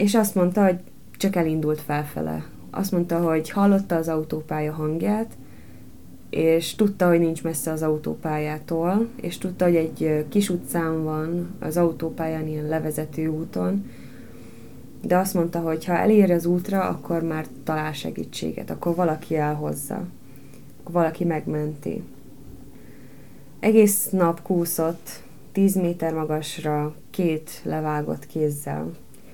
És 0.01 0.15
azt 0.15 0.35
mondta, 0.35 0.63
hogy 0.63 0.79
csak 1.17 1.35
elindult 1.35 1.81
felfele. 1.81 2.45
Azt 2.69 2.91
mondta, 2.91 3.19
hogy 3.19 3.49
hallotta 3.49 3.95
az 3.95 4.07
autópálya 4.07 4.73
hangját, 4.73 5.37
és 6.29 6.75
tudta, 6.75 7.07
hogy 7.07 7.19
nincs 7.19 7.43
messze 7.43 7.71
az 7.71 7.81
autópályától, 7.81 9.07
és 9.15 9.37
tudta, 9.37 9.65
hogy 9.65 9.75
egy 9.75 10.25
kis 10.29 10.49
utcán 10.49 11.03
van 11.03 11.55
az 11.59 11.77
autópályán, 11.77 12.47
ilyen 12.47 12.67
levezető 12.67 13.27
úton, 13.27 13.91
de 15.01 15.17
azt 15.17 15.33
mondta, 15.33 15.59
hogy 15.59 15.85
ha 15.85 15.93
elér 15.97 16.31
az 16.31 16.45
útra, 16.45 16.87
akkor 16.89 17.23
már 17.23 17.45
talál 17.63 17.93
segítséget, 17.93 18.69
akkor 18.69 18.95
valaki 18.95 19.35
elhozza, 19.35 20.03
akkor 20.79 20.93
valaki 20.93 21.23
megmenti. 21.23 22.03
Egész 23.59 24.09
nap 24.09 24.41
kúszott, 24.41 25.09
10 25.51 25.75
méter 25.75 26.13
magasra, 26.13 26.95
két 27.09 27.61
levágott 27.63 28.27
kézzel. 28.27 28.91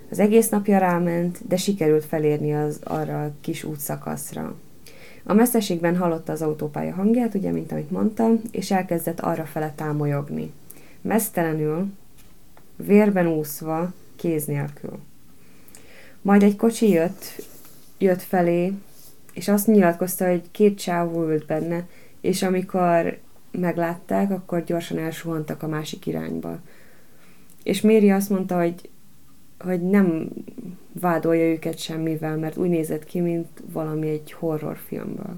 Az 0.09 0.19
egész 0.19 0.49
napja 0.49 0.77
ráment, 0.77 1.47
de 1.47 1.57
sikerült 1.57 2.05
felérni 2.05 2.53
az 2.53 2.79
arra 2.83 3.23
a 3.23 3.31
kis 3.41 3.63
útszakaszra. 3.63 4.55
A 5.23 5.33
messzeségben 5.33 5.97
hallotta 5.97 6.31
az 6.31 6.41
autópálya 6.41 6.93
hangját, 6.93 7.33
ugye, 7.33 7.51
mint 7.51 7.71
amit 7.71 7.91
mondtam, 7.91 8.41
és 8.51 8.71
elkezdett 8.71 9.19
arra 9.19 9.45
fele 9.45 9.73
támolyogni. 9.75 10.51
Mesztelenül, 11.01 11.85
vérben 12.75 13.27
úszva, 13.27 13.93
kéz 14.15 14.45
nélkül. 14.45 14.99
Majd 16.21 16.43
egy 16.43 16.55
kocsi 16.55 16.89
jött, 16.89 17.41
jött 17.97 18.21
felé, 18.21 18.73
és 19.33 19.47
azt 19.47 19.67
nyilatkozta, 19.67 20.27
hogy 20.27 20.51
két 20.51 20.79
csávó 20.79 21.23
ült 21.23 21.45
benne, 21.45 21.87
és 22.21 22.43
amikor 22.43 23.17
meglátták, 23.51 24.31
akkor 24.31 24.63
gyorsan 24.63 24.97
elsuhantak 24.97 25.63
a 25.63 25.67
másik 25.67 26.05
irányba. 26.05 26.59
És 27.63 27.81
Méri 27.81 28.11
azt 28.11 28.29
mondta, 28.29 28.57
hogy, 28.57 28.89
hogy 29.59 29.81
nem 29.89 30.29
vádolja 30.91 31.45
őket 31.45 31.77
semmivel, 31.77 32.37
mert 32.37 32.57
úgy 32.57 32.69
nézett 32.69 33.03
ki, 33.05 33.19
mint 33.19 33.47
valami 33.71 34.09
egy 34.09 34.31
horrorfilmből. 34.31 35.35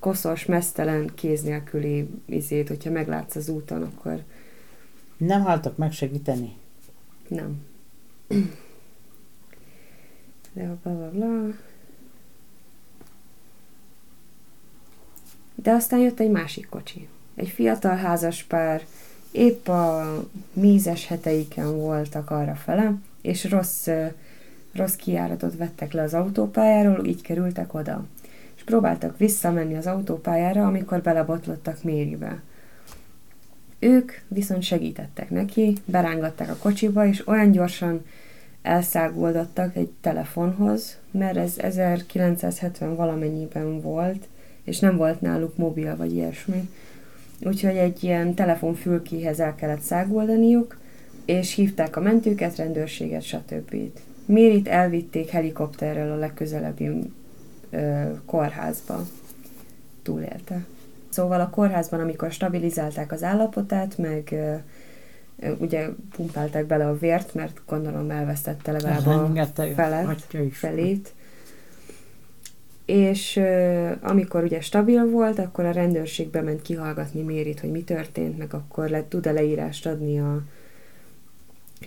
Koszos, 0.00 0.44
mesztelen, 0.44 1.10
kéz 1.14 1.42
nélküli 1.42 2.08
izét, 2.24 2.68
hogyha 2.68 2.90
meglátsz 2.90 3.36
az 3.36 3.48
úton, 3.48 3.82
akkor 3.82 4.22
Nem 5.16 5.42
haltak 5.42 5.76
megsegíteni. 5.76 6.56
nem. 7.28 7.66
De 10.52 10.76
bla 10.82 10.92
bla 10.92 11.10
bla. 11.10 11.54
De 15.54 15.70
aztán 15.70 15.98
jött 15.98 16.20
egy 16.20 16.30
másik 16.30 16.68
kocsi. 16.68 17.08
Egy 17.34 17.48
fiatal 17.48 17.96
házas 17.96 18.42
pár, 18.42 18.86
épp 19.30 19.68
a 19.68 20.14
mízes 20.52 21.06
heteiken 21.06 21.76
voltak 21.76 22.30
arra 22.30 22.54
fele, 22.54 22.94
és 23.22 23.50
rossz, 23.50 23.88
rossz 24.72 24.94
kijáratot 24.94 25.56
vettek 25.56 25.92
le 25.92 26.02
az 26.02 26.14
autópályáról, 26.14 27.06
így 27.06 27.22
kerültek 27.22 27.74
oda. 27.74 28.06
És 28.56 28.62
próbáltak 28.62 29.18
visszamenni 29.18 29.76
az 29.76 29.86
autópályára, 29.86 30.66
amikor 30.66 31.00
belebotlottak 31.02 31.82
Méribe. 31.82 32.42
Ők 33.78 34.12
viszont 34.28 34.62
segítettek 34.62 35.30
neki, 35.30 35.76
berángatták 35.84 36.50
a 36.50 36.56
kocsiba, 36.56 37.06
és 37.06 37.26
olyan 37.26 37.50
gyorsan 37.50 38.04
elszáguldottak 38.62 39.76
egy 39.76 39.90
telefonhoz, 40.00 40.98
mert 41.10 41.36
ez 41.36 41.58
1970 41.58 42.96
valamennyiben 42.96 43.80
volt, 43.80 44.28
és 44.64 44.78
nem 44.78 44.96
volt 44.96 45.20
náluk 45.20 45.56
mobil 45.56 45.96
vagy 45.96 46.12
ilyesmi. 46.12 46.68
Úgyhogy 47.42 47.76
egy 47.76 48.04
ilyen 48.04 48.34
telefonfülkéhez 48.34 49.40
el 49.40 49.54
kellett 49.54 49.80
száguldaniuk, 49.80 50.78
és 51.24 51.54
hívták 51.54 51.96
a 51.96 52.00
mentőket, 52.00 52.56
rendőrséget, 52.56 53.22
stb. 53.22 53.76
Mérit 54.24 54.68
elvitték 54.68 55.28
helikopterrel 55.28 56.12
a 56.12 56.16
legközelebbi 56.16 56.90
ö, 57.70 58.02
kórházba. 58.26 59.06
Túlélte. 60.02 60.64
Szóval 61.08 61.40
a 61.40 61.50
kórházban, 61.50 62.00
amikor 62.00 62.30
stabilizálták 62.30 63.12
az 63.12 63.22
állapotát, 63.22 63.98
meg 63.98 64.28
ö, 64.30 64.54
ugye 65.58 65.88
pumpálták 66.16 66.66
bele 66.66 66.86
a 66.86 66.98
vért, 66.98 67.34
mert 67.34 67.60
gondolom 67.66 68.10
elvesztette 68.10 68.72
legalább 68.72 69.06
a 69.06 69.46
felett, 69.74 70.06
atya 70.06 70.42
is. 70.42 70.58
felét. 70.58 71.12
És 72.84 73.36
ö, 73.36 73.90
amikor 74.00 74.42
ugye 74.42 74.60
stabil 74.60 75.10
volt, 75.10 75.38
akkor 75.38 75.64
a 75.64 75.70
rendőrség 75.70 76.28
bement 76.28 76.62
kihallgatni 76.62 77.22
Mérit, 77.22 77.60
hogy 77.60 77.70
mi 77.70 77.82
történt, 77.82 78.38
meg 78.38 78.54
akkor 78.54 78.88
le, 78.88 79.04
tud-e 79.08 79.32
leírást 79.32 79.86
adni 79.86 80.20
a 80.20 80.42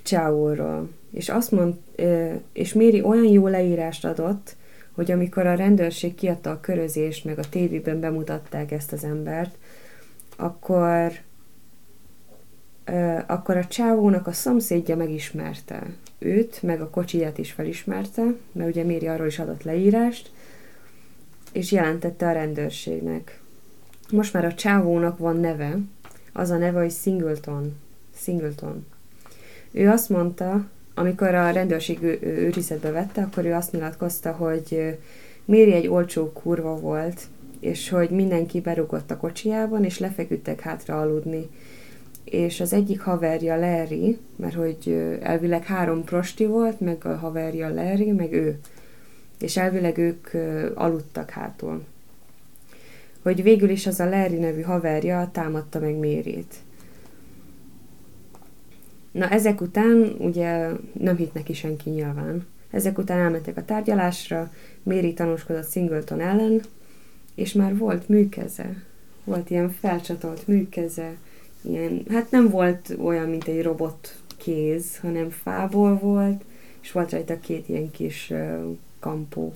Csáóról. 0.04 0.90
És 1.12 1.30
azt 1.30 1.52
mond, 1.52 1.76
és 2.54 2.74
Méri 2.74 3.02
olyan 3.02 3.28
jó 3.28 3.48
leírást 3.48 4.06
adott, 4.06 4.56
hogy 4.92 5.12
amikor 5.12 5.46
a 5.46 5.56
rendőrség 5.56 6.16
kiadta 6.16 6.52
a 6.52 6.60
körözést, 6.60 7.26
meg 7.26 7.40
a 7.40 7.50
tévében 7.50 8.00
bemutatták 8.00 8.72
ezt 8.72 8.92
az 8.94 9.04
embert, 9.04 9.58
akkor 10.38 11.12
akkor 13.28 13.58
a 13.58 13.66
csávónak 13.66 14.28
a 14.28 14.32
szomszédja 14.32 14.96
megismerte 14.96 15.84
őt, 16.20 16.62
meg 16.62 16.82
a 16.82 16.90
kocsiját 16.90 17.38
is 17.38 17.52
felismerte, 17.52 18.24
mert 18.52 18.70
ugye 18.70 18.84
Méri 18.84 19.08
arról 19.08 19.28
is 19.28 19.40
adott 19.40 19.64
leírást, 19.64 20.32
és 21.52 21.72
jelentette 21.72 22.28
a 22.28 22.32
rendőrségnek. 22.32 23.40
Most 24.12 24.34
már 24.34 24.46
a 24.46 24.54
csávónak 24.54 25.18
van 25.18 25.40
neve, 25.40 25.78
az 26.34 26.50
a 26.50 26.58
neve, 26.58 26.80
hogy 26.80 26.92
Singleton. 26.92 27.80
Singleton. 28.16 28.86
Ő 29.76 29.90
azt 29.90 30.10
mondta, 30.10 30.66
amikor 30.94 31.36
a 31.36 31.50
rendőrség 31.50 32.02
ő- 32.02 32.20
őrizetbe 32.22 32.92
vette, 32.92 33.22
akkor 33.22 33.46
ő 33.46 33.54
azt 33.54 33.72
nyilatkozta, 33.72 34.32
hogy 34.32 34.98
Méri 35.46 35.74
egy 35.74 35.88
olcsó 35.88 36.32
kurva 36.32 36.80
volt, 36.80 37.22
és 37.60 37.90
hogy 37.90 38.10
mindenki 38.10 38.62
berugott 38.62 39.12
a 39.12 39.18
kocsijában, 39.18 39.84
és 39.84 40.00
lefeküdtek 40.00 40.60
hátra 40.60 41.02
aludni. 41.02 41.50
És 42.24 42.60
az 42.60 42.74
egyik 42.74 43.02
haverja 43.02 43.60
Larry, 43.60 44.18
mert 44.36 44.54
hogy 44.54 45.18
elvileg 45.22 45.64
három 45.64 46.04
prosti 46.04 46.46
volt, 46.46 46.80
meg 46.80 47.06
a 47.06 47.16
haverja 47.16 47.74
Larry, 47.74 48.12
meg 48.12 48.34
ő. 48.34 48.60
És 49.40 49.58
elvileg 49.58 49.98
ők 49.98 50.28
aludtak 50.74 51.30
hátul. 51.30 51.84
Hogy 53.22 53.44
végül 53.44 53.70
is 53.70 53.88
az 53.88 54.00
a 54.00 54.10
Larry 54.10 54.38
nevű 54.38 54.62
haverja 54.62 55.30
támadta 55.32 55.80
meg 55.80 55.96
Mérét. 55.96 56.54
Na 59.14 59.30
ezek 59.30 59.62
után 59.62 60.16
ugye 60.20 60.70
nem 61.00 61.16
hitt 61.16 61.34
neki 61.34 61.54
senki 61.54 61.90
nyilván. 61.90 62.48
Ezek 62.72 62.98
után 62.98 63.20
elmentek 63.20 63.58
a 63.58 63.66
tárgyalásra, 63.66 64.52
Méri 64.84 65.14
tanúskodott 65.14 65.72
Singleton 65.72 66.20
ellen, 66.22 66.62
és 67.36 67.54
már 67.54 67.78
volt 67.78 68.10
műkeze. 68.10 68.84
Volt 69.24 69.50
ilyen 69.50 69.72
felcsatolt 69.72 70.48
műkeze, 70.48 71.16
ilyen, 71.62 72.06
hát 72.10 72.32
nem 72.32 72.50
volt 72.50 72.96
olyan, 73.02 73.30
mint 73.30 73.48
egy 73.48 73.62
robot 73.62 74.16
kéz, 74.38 74.98
hanem 74.98 75.30
fából 75.30 75.98
volt, 75.98 76.44
és 76.82 76.92
volt 76.92 77.12
rajta 77.12 77.40
két 77.40 77.70
ilyen 77.70 77.92
kis 77.92 78.34
kampó. 79.00 79.56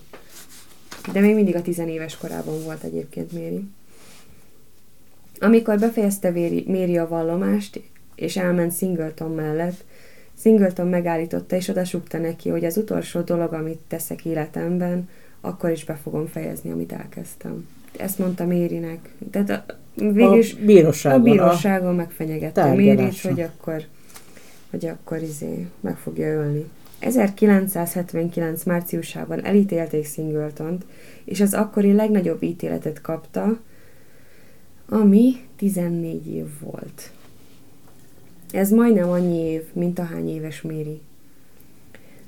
De 1.11 1.19
még 1.19 1.35
mindig 1.35 1.55
a 1.55 1.61
tizenéves 1.61 2.17
korában 2.17 2.63
volt 2.63 2.83
egyébként 2.83 3.31
Méri. 3.31 3.67
Amikor 5.39 5.79
befejezte 5.79 6.29
Méri 6.29 6.97
a 6.97 7.07
vallomást, 7.07 7.81
és 8.17 8.37
elment 8.37 8.77
Singleton 8.77 9.31
mellett, 9.31 9.83
Singleton 10.39 10.87
megállította, 10.87 11.55
és 11.55 11.67
oda 11.67 11.85
sukta 11.85 12.17
neki, 12.17 12.49
hogy 12.49 12.65
az 12.65 12.77
utolsó 12.77 13.21
dolog, 13.21 13.53
amit 13.53 13.79
teszek 13.87 14.25
életemben, 14.25 15.09
akkor 15.41 15.69
is 15.69 15.83
be 15.85 15.99
fogom 16.03 16.25
fejezni, 16.25 16.71
amit 16.71 16.91
elkezdtem. 16.91 17.67
Ezt 17.97 18.19
mondta 18.19 18.45
Mérinek. 18.45 19.09
Tehát 19.31 19.49
a, 19.49 19.65
végülis 19.95 20.53
a 20.53 20.57
bíróságon, 20.65 21.19
a 21.19 21.23
bíróságon 21.23 21.95
megfenyegette 21.95 22.73
Mérit, 22.73 23.21
hogy 23.21 23.41
akkor, 23.41 23.83
hogy 24.69 24.85
akkor 24.85 25.21
izé 25.21 25.67
meg 25.79 25.97
fogja 25.97 26.27
ölni. 26.27 26.65
1979. 26.99 28.63
márciusában 28.63 29.45
elítélték 29.45 30.05
Singletont, 30.05 30.85
és 31.23 31.41
az 31.41 31.53
akkori 31.53 31.93
legnagyobb 31.93 32.43
ítéletet 32.43 33.01
kapta, 33.01 33.59
ami 34.89 35.35
14 35.55 36.27
év 36.27 36.45
volt. 36.59 37.11
Ez 38.51 38.71
majdnem 38.71 39.09
annyi 39.09 39.37
év, 39.37 39.63
mint 39.73 39.99
ahány 39.99 40.29
éves 40.29 40.61
Méri. 40.61 41.01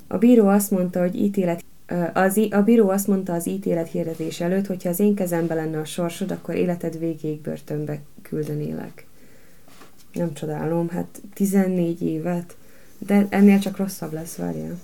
A 0.06 0.18
bíró 0.18 0.48
azt 0.48 0.70
mondta, 0.70 1.00
hogy 1.00 1.14
ítélet 1.14 1.64
az, 2.12 2.40
a 2.50 2.62
bíró 2.62 2.88
azt 2.88 3.06
mondta 3.06 3.32
az 3.32 3.46
ítélet 3.46 3.90
hirdetés 3.90 4.40
előtt, 4.40 4.66
hogy 4.66 4.82
ha 4.82 4.88
az 4.88 5.00
én 5.00 5.14
kezembe 5.14 5.54
lenne 5.54 5.78
a 5.78 5.84
sorsod, 5.84 6.30
akkor 6.30 6.54
életed 6.54 6.98
végéig 6.98 7.40
börtönbe 7.40 8.00
küldenélek. 8.22 9.06
Nem 10.12 10.32
csodálom, 10.32 10.88
hát 10.88 11.22
14 11.34 12.02
évet, 12.02 12.56
de 12.98 13.26
ennél 13.28 13.58
csak 13.58 13.76
rosszabb 13.76 14.12
lesz, 14.12 14.36
várja. 14.36 14.78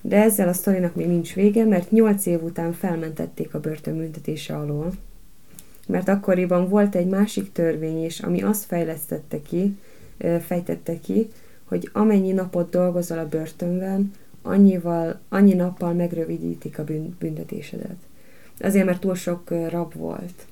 De 0.00 0.22
ezzel 0.22 0.48
a 0.48 0.52
sztorinak 0.52 0.94
még 0.94 1.06
nincs 1.06 1.34
vége, 1.34 1.64
mert 1.64 1.90
8 1.90 2.26
év 2.26 2.42
után 2.42 2.72
felmentették 2.72 3.54
a 3.54 3.60
börtönbüntetése 3.60 4.56
alól. 4.56 4.92
Mert 5.86 6.08
akkoriban 6.08 6.68
volt 6.68 6.94
egy 6.94 7.06
másik 7.06 7.52
törvény 7.52 8.04
is, 8.04 8.20
ami 8.20 8.42
azt 8.42 8.64
fejlesztette 8.64 9.42
ki, 9.42 9.76
fejtette 10.46 11.00
ki, 11.00 11.28
hogy 11.64 11.90
amennyi 11.92 12.32
napot 12.32 12.70
dolgozol 12.70 13.18
a 13.18 13.28
börtönben, 13.28 14.12
annyival, 14.42 15.20
annyi 15.28 15.54
nappal 15.54 15.92
megrövidítik 15.92 16.78
a 16.78 16.84
büntetésedet. 17.18 17.96
Azért, 18.58 18.86
mert 18.86 19.00
túl 19.00 19.14
sok 19.14 19.50
rab 19.68 19.94
volt. 19.94 20.46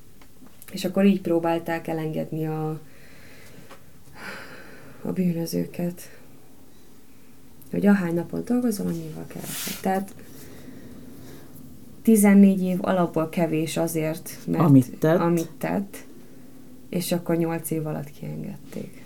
És 0.73 0.85
akkor 0.85 1.05
így 1.05 1.21
próbálták 1.21 1.87
elengedni 1.87 2.47
a, 2.47 2.81
a 5.03 5.13
bűnözőket. 5.13 6.03
Hogy 7.71 7.87
ahány 7.87 8.15
napot 8.15 8.45
dolgozol, 8.45 8.87
annyival 8.87 9.25
kevesebb. 9.27 9.81
Tehát 9.81 10.15
14 12.03 12.63
év 12.63 12.79
alapból 12.81 13.29
kevés 13.29 13.77
azért, 13.77 14.39
mert 14.47 14.65
amit 14.65 14.99
tett, 14.99 15.19
amit 15.19 15.51
tett 15.59 16.07
és 16.89 17.13
akkor 17.13 17.37
8 17.37 17.71
év 17.71 17.87
alatt 17.87 18.11
kiengedték. 18.11 19.03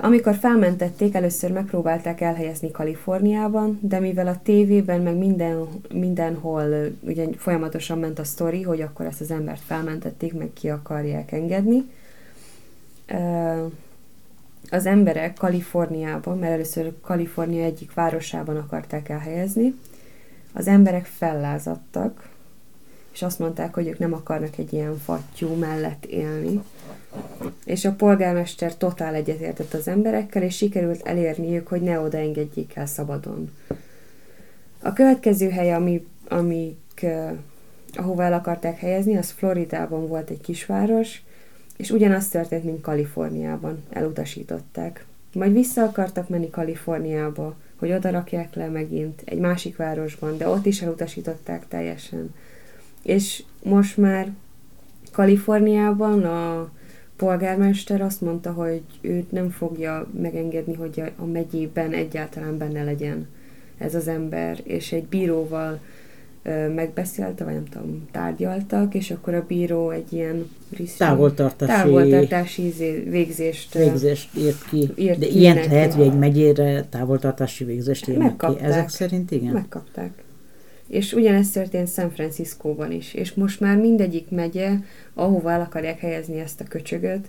Amikor 0.00 0.34
felmentették, 0.34 1.14
először 1.14 1.52
megpróbálták 1.52 2.20
elhelyezni 2.20 2.70
Kaliforniában, 2.70 3.78
de 3.82 4.00
mivel 4.00 4.26
a 4.26 4.40
tévében, 4.42 5.00
meg 5.00 5.16
minden, 5.16 5.66
mindenhol 5.92 6.92
ugye 7.00 7.26
folyamatosan 7.36 7.98
ment 7.98 8.18
a 8.18 8.24
sztori, 8.24 8.62
hogy 8.62 8.80
akkor 8.80 9.06
ezt 9.06 9.20
az 9.20 9.30
embert 9.30 9.60
felmentették, 9.60 10.32
meg 10.32 10.50
ki 10.52 10.68
akarják 10.68 11.32
engedni, 11.32 11.84
az 14.70 14.86
emberek 14.86 15.34
Kaliforniában, 15.34 16.38
mert 16.38 16.52
először 16.52 16.92
Kalifornia 17.00 17.64
egyik 17.64 17.94
városában 17.94 18.56
akarták 18.56 19.08
elhelyezni, 19.08 19.74
az 20.52 20.66
emberek 20.66 21.04
fellázadtak, 21.04 22.28
és 23.12 23.22
azt 23.22 23.38
mondták, 23.38 23.74
hogy 23.74 23.86
ők 23.86 23.98
nem 23.98 24.12
akarnak 24.12 24.58
egy 24.58 24.72
ilyen 24.72 24.98
fattyú 24.98 25.48
mellett 25.48 26.04
élni, 26.04 26.62
és 27.64 27.84
a 27.84 27.92
polgármester 27.92 28.76
totál 28.76 29.14
egyetértett 29.14 29.74
az 29.74 29.88
emberekkel, 29.88 30.42
és 30.42 30.56
sikerült 30.56 31.06
elérniük, 31.06 31.68
hogy 31.68 31.80
ne 31.80 32.00
oda 32.00 32.18
engedjék 32.18 32.76
el 32.76 32.86
szabadon. 32.86 33.50
A 34.82 34.92
következő 34.92 35.48
hely, 35.50 35.72
ami, 35.72 36.06
amik, 36.28 37.06
ahova 37.92 38.22
el 38.22 38.32
akarták 38.32 38.78
helyezni, 38.78 39.16
az 39.16 39.30
Floridában 39.30 40.06
volt 40.06 40.30
egy 40.30 40.40
kisváros, 40.40 41.22
és 41.76 41.90
ugyanaz 41.90 42.28
történt, 42.28 42.64
mint 42.64 42.80
Kaliforniában. 42.80 43.84
Elutasították. 43.90 45.04
Majd 45.32 45.52
vissza 45.52 45.82
akartak 45.82 46.28
menni 46.28 46.50
Kaliforniába, 46.50 47.56
hogy 47.76 47.92
oda 47.92 48.10
rakják 48.10 48.54
le 48.54 48.68
megint 48.68 49.22
egy 49.24 49.38
másik 49.38 49.76
városban, 49.76 50.36
de 50.36 50.48
ott 50.48 50.66
is 50.66 50.82
elutasították 50.82 51.68
teljesen. 51.68 52.34
És 53.02 53.42
most 53.62 53.96
már 53.96 54.32
Kaliforniában 55.12 56.24
a 56.24 56.70
polgármester 57.16 58.00
azt 58.00 58.20
mondta, 58.20 58.52
hogy 58.52 58.82
őt 59.00 59.30
nem 59.30 59.50
fogja 59.50 60.06
megengedni, 60.20 60.74
hogy 60.74 61.02
a 61.16 61.24
megyében 61.24 61.92
egyáltalán 61.92 62.58
benne 62.58 62.84
legyen 62.84 63.28
ez 63.78 63.94
az 63.94 64.08
ember, 64.08 64.60
és 64.62 64.92
egy 64.92 65.04
bíróval 65.04 65.80
megbeszélte, 66.74 67.44
vagy 67.44 67.54
nem 67.54 67.64
tudom, 67.64 68.08
tárgyaltak, 68.10 68.94
és 68.94 69.10
akkor 69.10 69.34
a 69.34 69.44
bíró 69.48 69.90
egy 69.90 70.12
ilyen 70.12 70.50
riszti, 70.76 70.98
távoltartási, 70.98 71.72
távoltartási 71.72 72.66
izé, 72.66 73.06
végzést, 73.08 73.74
végzést 73.74 74.36
írt 74.36 74.64
ki. 74.68 74.90
Írt 74.94 75.18
De 75.18 75.26
ilyen 75.26 75.56
lehet, 75.56 75.94
hogy 75.94 76.04
egy 76.04 76.18
megyére 76.18 76.84
távoltartási 76.84 77.64
végzést 77.64 78.08
írnak 78.08 78.38
ki. 78.38 78.64
Ezek 78.64 78.88
szerint 78.88 79.30
igen? 79.30 79.52
Megkapták. 79.52 80.22
És 80.92 81.12
ugyanezt 81.12 81.52
történt 81.52 81.92
San 81.92 82.10
Franciscóban 82.10 82.92
is. 82.92 83.14
És 83.14 83.34
most 83.34 83.60
már 83.60 83.76
mindegyik 83.76 84.30
megye, 84.30 84.70
ahova 85.14 85.50
el 85.50 85.60
akarják 85.60 85.98
helyezni 85.98 86.38
ezt 86.38 86.60
a 86.60 86.64
köcsögöt, 86.64 87.26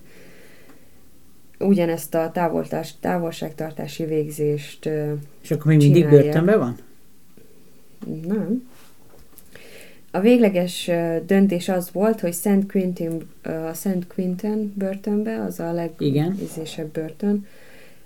ugyanezt 1.59 2.15
a 2.15 2.31
távoltás, 2.33 2.93
távolságtartási 2.99 4.05
végzést 4.05 4.89
És 5.41 5.51
akkor 5.51 5.65
még 5.65 5.77
mindig 5.77 6.09
börtönben 6.09 6.59
van? 6.59 6.77
Nem. 8.27 8.69
A 10.11 10.19
végleges 10.19 10.91
döntés 11.25 11.69
az 11.69 11.91
volt, 11.91 12.19
hogy 12.19 12.33
Szent 12.33 12.71
Quentin, 12.71 13.29
a 13.43 13.73
Szent 13.73 14.07
Quentin 14.07 14.73
börtönbe, 14.75 15.43
az 15.43 15.59
a 15.59 15.71
legízésebb 15.71 16.91
börtön, 16.91 17.47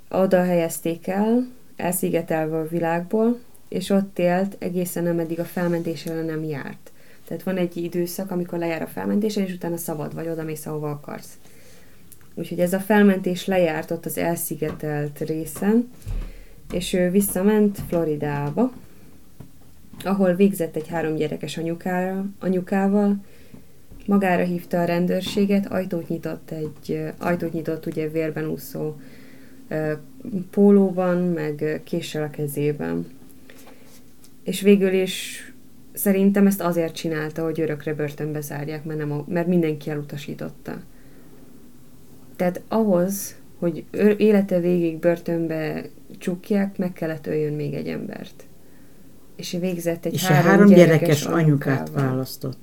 oda 0.10 0.44
helyezték 0.44 1.08
el, 1.08 1.48
elszigetelve 1.76 2.58
a 2.58 2.68
világból, 2.68 3.40
és 3.70 3.90
ott 3.90 4.20
élt 4.20 4.56
egészen 4.60 5.08
ameddig 5.08 5.40
a 5.40 5.46
felmentésre 5.46 6.22
nem 6.22 6.44
járt. 6.44 6.92
Tehát 7.28 7.44
van 7.44 7.58
egy 7.58 7.78
időszak, 7.78 8.32
amikor 8.32 8.60
lejár 8.60 8.82
a 8.82 8.88
felmentése, 8.88 9.42
és 9.42 9.54
utána 9.54 9.78
szabad 9.78 10.14
vagy, 10.14 10.28
oda 10.28 10.44
mész, 10.44 10.66
ahova 10.66 10.90
akarsz. 10.90 11.38
Úgyhogy 12.34 12.60
ez 12.60 12.74
a 12.74 12.80
felmentés 12.80 13.46
lejárt 13.46 13.92
ott 13.92 14.06
az 14.06 14.18
elszigetelt 14.18 15.20
részen, 15.20 15.90
és 16.72 16.94
ő 16.94 17.10
visszament 17.10 17.80
Floridába, 17.88 18.72
ahol 20.04 20.34
végzett 20.34 20.76
egy 20.76 20.88
három 20.88 21.16
gyerekes 21.16 21.58
anyukára, 21.58 22.26
anyukával, 22.40 23.16
magára 24.06 24.44
hívta 24.44 24.82
a 24.82 24.86
rendőrséget, 24.86 25.72
ajtót 25.72 26.08
nyitott 26.08 26.52
egy, 26.52 27.04
ajtót 27.18 27.54
nyitott 27.54 27.86
ugye 27.86 28.10
vérben 28.10 28.48
úszó 28.48 28.96
pólóban, 30.52 31.18
meg 31.18 31.82
késsel 31.84 32.24
a 32.24 32.30
kezében. 32.30 33.17
És 34.48 34.62
végül 34.62 34.94
is 34.94 35.44
szerintem 35.94 36.48
ezt 36.48 36.62
azért 36.62 36.96
csinálta, 36.96 37.44
hogy 37.44 37.62
örökre 37.62 37.94
börtönbe 37.94 38.42
zárják, 38.42 38.84
mert, 38.84 39.00
nem, 39.00 39.24
mert 39.28 39.48
mindenki 39.48 39.90
elutasította. 39.90 40.82
Tehát 42.36 42.62
ahhoz, 42.68 43.36
hogy 43.60 43.86
élete 44.18 44.60
végig 44.60 45.00
börtönbe 45.00 45.86
csukják, 46.18 46.78
meg 46.78 46.94
kellett 46.94 47.28
öljön 47.28 47.54
még 47.54 47.74
egy 47.74 47.88
embert. 47.88 48.44
És 49.36 49.52
végzett 49.52 50.06
egy 50.06 50.14
és 50.14 50.26
három, 50.26 50.50
három 50.50 50.68
gyerekes, 50.68 51.00
gyerekes 51.00 51.26
anyukát 51.26 51.90
választott. 51.90 52.58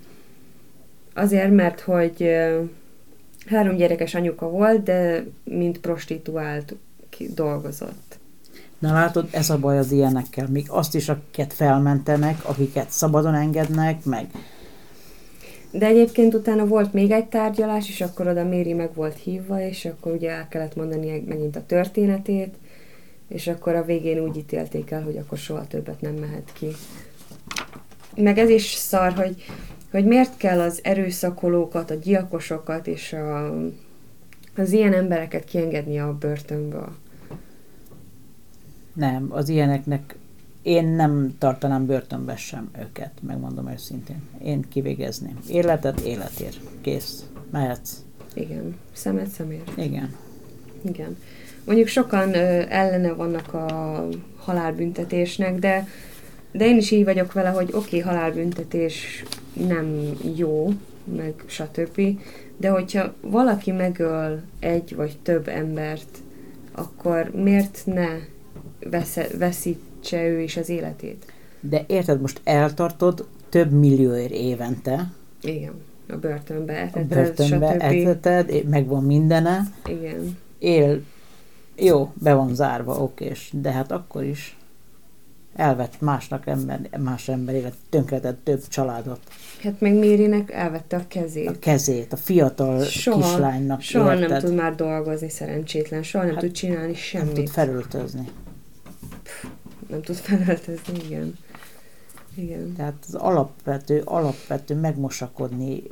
Azért, 1.15 1.51
mert 1.51 1.81
hogy 1.81 2.29
három 3.47 3.77
gyerekes 3.77 4.15
anyuka 4.15 4.49
volt, 4.49 4.83
de 4.83 5.25
mint 5.45 5.81
prostituált 5.81 6.77
dolgozott. 7.35 8.19
Na 8.79 8.93
látod, 8.93 9.29
ez 9.31 9.51
a 9.51 9.59
baj 9.59 9.79
az 9.79 9.93
ilyenekkel. 9.93 10.49
Még 10.51 10.67
azt 10.69 10.95
is, 10.95 11.09
akiket 11.09 11.53
felmentenek, 11.53 12.45
akiket 12.45 12.91
szabadon 12.91 13.35
engednek, 13.35 14.05
meg... 14.05 14.27
De 15.71 15.87
egyébként 15.87 16.35
utána 16.35 16.67
volt 16.67 16.93
még 16.93 17.11
egy 17.11 17.27
tárgyalás, 17.27 17.89
és 17.89 18.01
akkor 18.01 18.27
oda 18.27 18.45
Méri 18.45 18.73
meg 18.73 18.95
volt 18.95 19.19
hívva, 19.19 19.61
és 19.61 19.85
akkor 19.85 20.13
ugye 20.13 20.31
el 20.31 20.49
kellett 20.49 20.77
mondani 20.77 21.25
megint 21.29 21.57
a 21.57 21.67
történetét, 21.67 22.55
és 23.29 23.47
akkor 23.47 23.75
a 23.75 23.85
végén 23.85 24.19
úgy 24.19 24.37
ítélték 24.37 24.91
el, 24.91 25.03
hogy 25.03 25.17
akkor 25.17 25.39
soha 25.39 25.67
többet 25.67 26.01
nem 26.01 26.15
mehet 26.15 26.51
ki. 26.53 26.67
Meg 28.17 28.39
ez 28.39 28.49
is 28.49 28.73
szar, 28.73 29.13
hogy, 29.13 29.45
hogy 29.91 30.05
miért 30.05 30.37
kell 30.37 30.61
az 30.61 30.81
erőszakolókat, 30.83 31.91
a 31.91 31.95
gyilkosokat 31.95 32.87
és 32.87 33.13
a, 33.13 33.55
az 34.57 34.73
ilyen 34.73 34.93
embereket 34.93 35.45
kiengedni 35.45 35.99
a 35.99 36.17
börtönből. 36.21 36.93
Nem, 38.95 39.27
az 39.31 39.49
ilyeneknek 39.49 40.17
én 40.63 40.85
nem 40.85 41.35
tartanám 41.39 41.87
börtönbe 41.87 42.37
sem 42.37 42.71
őket, 42.81 43.13
megmondom 43.21 43.69
őszintén. 43.69 44.23
Én 44.45 44.65
kivégezném. 44.69 45.39
Életet 45.49 46.01
életért. 46.01 46.61
Kész. 46.81 47.25
Mehetsz. 47.51 47.97
Igen. 48.35 48.77
Szemet 48.93 49.27
szemért. 49.27 49.71
Igen. 49.77 50.15
Igen. 50.83 51.17
Mondjuk 51.65 51.89
sokan 51.89 52.35
ö, 52.35 52.63
ellene 52.69 53.13
vannak 53.13 53.55
a 53.55 54.09
halálbüntetésnek, 54.37 55.59
de, 55.59 55.89
de 56.53 56.67
én 56.67 56.77
is 56.77 56.91
így 56.91 57.05
vagyok 57.05 57.33
vele, 57.33 57.49
hogy 57.49 57.69
oké, 57.73 57.77
okay, 57.77 58.01
halálbüntetés 58.01 59.25
nem 59.53 60.01
jó, 60.37 60.69
meg 61.05 61.35
stb. 61.47 62.01
De 62.57 62.69
hogyha 62.69 63.15
valaki 63.21 63.71
megöl 63.71 64.43
egy 64.59 64.95
vagy 64.95 65.19
több 65.23 65.49
embert, 65.49 66.19
akkor 66.73 67.31
miért 67.35 67.83
ne 67.85 68.09
vesze, 68.91 69.27
veszítse 69.39 70.29
ő 70.29 70.41
is 70.41 70.57
az 70.57 70.69
életét? 70.69 71.33
De 71.61 71.85
érted, 71.87 72.21
most 72.21 72.41
eltartod 72.45 73.27
több 73.49 73.71
millióért 73.71 74.33
évente. 74.33 75.13
Igen, 75.43 75.73
a 76.09 76.17
börtönbe 76.17 76.73
eteted, 76.73 77.13
A 77.13 77.15
börtönbe 77.15 77.71
stb. 77.73 77.83
eteted, 77.83 78.69
megvan 78.69 79.05
mindene. 79.05 79.73
Igen. 79.89 80.39
Él, 80.59 81.03
jó, 81.77 82.13
be 82.15 82.35
van 82.35 82.55
zárva, 82.55 82.95
okés, 83.03 83.51
de 83.53 83.73
hát 83.73 83.93
akkor 83.93 84.25
is 84.25 84.57
elvett 85.57 86.01
másnak 86.01 86.47
ember, 86.47 86.81
más 86.99 87.29
ember 87.29 87.55
élet, 87.55 87.75
tönkretett 87.89 88.45
több 88.45 88.69
családot. 88.69 89.21
Hát 89.63 89.81
meg 89.81 89.95
Mérinek 89.95 90.53
elvette 90.53 90.97
a 90.97 91.05
kezét. 91.09 91.49
A 91.49 91.59
kezét, 91.59 92.13
a 92.13 92.17
fiatal 92.17 92.85
soha, 92.85 93.21
kislánynak. 93.21 93.81
Soha 93.81 94.15
érted? 94.15 94.29
nem 94.29 94.41
tud 94.41 94.55
már 94.55 94.75
dolgozni 94.75 95.29
szerencsétlen, 95.29 96.03
soha 96.03 96.25
nem 96.25 96.35
hát 96.35 96.43
tud 96.43 96.53
csinálni 96.53 96.95
semmit. 96.95 97.27
Nem 97.27 97.45
tud 97.45 97.53
felöltözni. 97.53 98.29
Nem 99.95 100.03
tud 100.03 100.17
felöltözni, 100.17 101.05
igen. 101.05 101.39
Igen. 102.35 102.73
Tehát 102.77 102.95
az 103.09 103.15
alapvető, 103.15 104.03
alapvető 104.05 104.75
megmosakodni. 104.75 105.83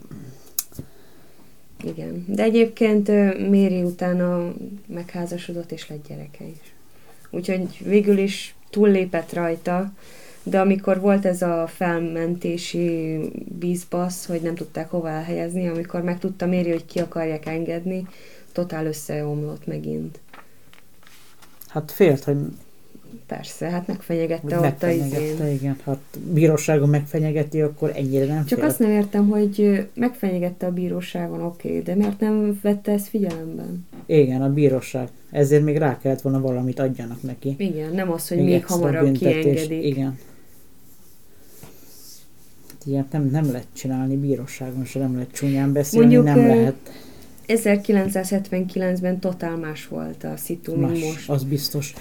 Igen. 1.84 2.24
De 2.28 2.42
egyébként 2.42 3.08
Méri 3.48 3.82
utána 3.82 4.52
megházasodott, 4.86 5.72
és 5.72 5.88
lett 5.88 6.08
gyereke 6.08 6.44
is. 6.44 6.74
Úgyhogy 7.30 7.78
végül 7.84 8.18
is 8.18 8.54
túllépett 8.70 9.32
rajta, 9.32 9.92
de 10.42 10.60
amikor 10.60 11.00
volt 11.00 11.24
ez 11.24 11.42
a 11.42 11.66
felmentési 11.66 13.18
bízbasz, 13.58 14.26
hogy 14.26 14.40
nem 14.40 14.54
tudták 14.54 14.90
hova 14.90 15.08
elhelyezni, 15.08 15.68
amikor 15.68 16.02
megtudta 16.02 16.46
Méri, 16.46 16.70
hogy 16.70 16.86
ki 16.86 16.98
akarják 16.98 17.46
engedni, 17.46 18.06
totál 18.52 18.86
összeomlott 18.86 19.66
megint. 19.66 20.20
Hát 21.68 21.90
félt, 21.90 22.24
hogy 22.24 22.36
Persze, 23.26 23.70
hát 23.70 23.86
megfenyegette 23.86 24.56
ott 24.56 24.62
megfenyegette, 24.62 25.44
a 25.44 25.48
igen. 25.48 25.76
Hát 25.84 25.98
bíróságon 26.32 26.88
megfenyegeti, 26.88 27.60
akkor 27.60 27.92
ennyire 27.94 28.26
nem 28.26 28.44
Csak 28.44 28.58
fél. 28.58 28.68
azt 28.68 28.78
nem 28.78 28.90
értem, 28.90 29.28
hogy 29.28 29.86
megfenyegette 29.94 30.66
a 30.66 30.72
bíróságon, 30.72 31.40
oké, 31.40 31.68
okay, 31.68 31.82
de 31.82 31.94
miért 31.94 32.20
nem 32.20 32.58
vette 32.62 32.92
ezt 32.92 33.08
figyelemben? 33.08 33.86
Igen, 34.06 34.42
a 34.42 34.52
bíróság. 34.52 35.08
Ezért 35.30 35.64
még 35.64 35.76
rá 35.76 35.98
kellett 35.98 36.20
volna 36.20 36.40
valamit 36.40 36.78
adjanak 36.78 37.22
neki. 37.22 37.54
Igen, 37.58 37.92
nem 37.92 38.12
az, 38.12 38.28
hogy 38.28 38.36
még, 38.36 38.46
még 38.46 38.66
hamarabb 38.66 39.04
büntetés. 39.04 39.42
kiengedik. 39.42 39.84
Igen. 39.84 40.18
Ilyet 42.84 43.12
nem, 43.12 43.28
nem 43.30 43.46
lehet 43.50 43.66
csinálni 43.72 44.16
bíróságon, 44.16 44.84
se 44.84 44.98
nem 44.98 45.14
lehet 45.14 45.32
csúnyán 45.32 45.72
beszélni, 45.72 46.14
Mondjuk, 46.14 46.36
nem 46.36 46.46
lehet. 46.46 46.74
1979-ben 47.48 49.18
totál 49.18 49.56
más 49.56 49.88
volt 49.88 50.24
a 50.24 50.36
szitu, 50.36 50.76
mint 50.76 51.04
most. 51.04 51.30
Az 51.30 51.44
biztos 51.44 51.94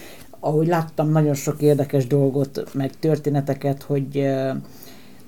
ahogy 0.44 0.68
láttam 0.68 1.10
nagyon 1.10 1.34
sok 1.34 1.62
érdekes 1.62 2.08
dolgot, 2.08 2.74
meg 2.74 2.92
történeteket, 3.00 3.82
hogy 3.82 4.28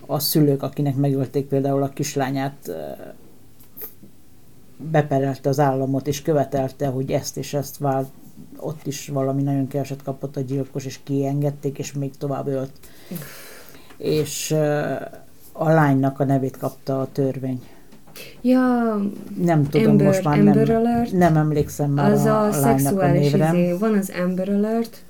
a 0.06 0.20
szülők, 0.20 0.64
akinek 0.64 0.96
megölték 0.96 1.46
például 1.46 1.84
a 1.84 1.90
kislányát, 1.90 2.72
beperelte 4.78 5.50
az 5.50 5.60
államot, 5.60 6.08
és 6.08 6.22
követelte, 6.22 6.88
hogy 6.88 7.12
ezt 7.12 7.38
és 7.38 7.54
ezt 7.54 7.78
vált, 7.78 8.08
ott 8.58 8.86
is 8.88 9.08
valami 9.08 9.42
nagyon 9.42 9.68
keveset 9.68 10.04
kapott 10.04 10.38
a 10.38 10.42
gyilkos, 10.42 10.86
és 10.86 11.00
kiengedték, 11.04 11.78
és 11.78 11.94
még 11.94 12.18
tovább 12.18 12.48
ölt. 12.48 12.72
És 13.98 14.52
a 15.52 15.70
lánynak 15.70 16.20
a 16.20 16.26
nevét 16.26 16.58
kapta 16.58 17.02
a 17.02 17.12
törvény. 17.12 17.62
Ja, 18.42 18.62
nem 19.38 19.70
tudom, 19.70 19.90
Amber, 19.90 20.06
most 20.06 20.24
már 20.24 20.40
Amber 20.40 20.68
nem, 20.68 20.76
Alert, 20.76 21.12
nem 21.12 21.38
emlékszem 21.38 21.92
már 21.92 22.12
az 22.12 22.26
a, 22.26 22.46
a, 22.46 22.52
szexuális 22.52 23.34
a 23.34 23.38
izé. 23.38 23.72
Van 23.72 23.94
az 23.94 24.12
Amber 24.24 24.50
Alert, 24.50 25.04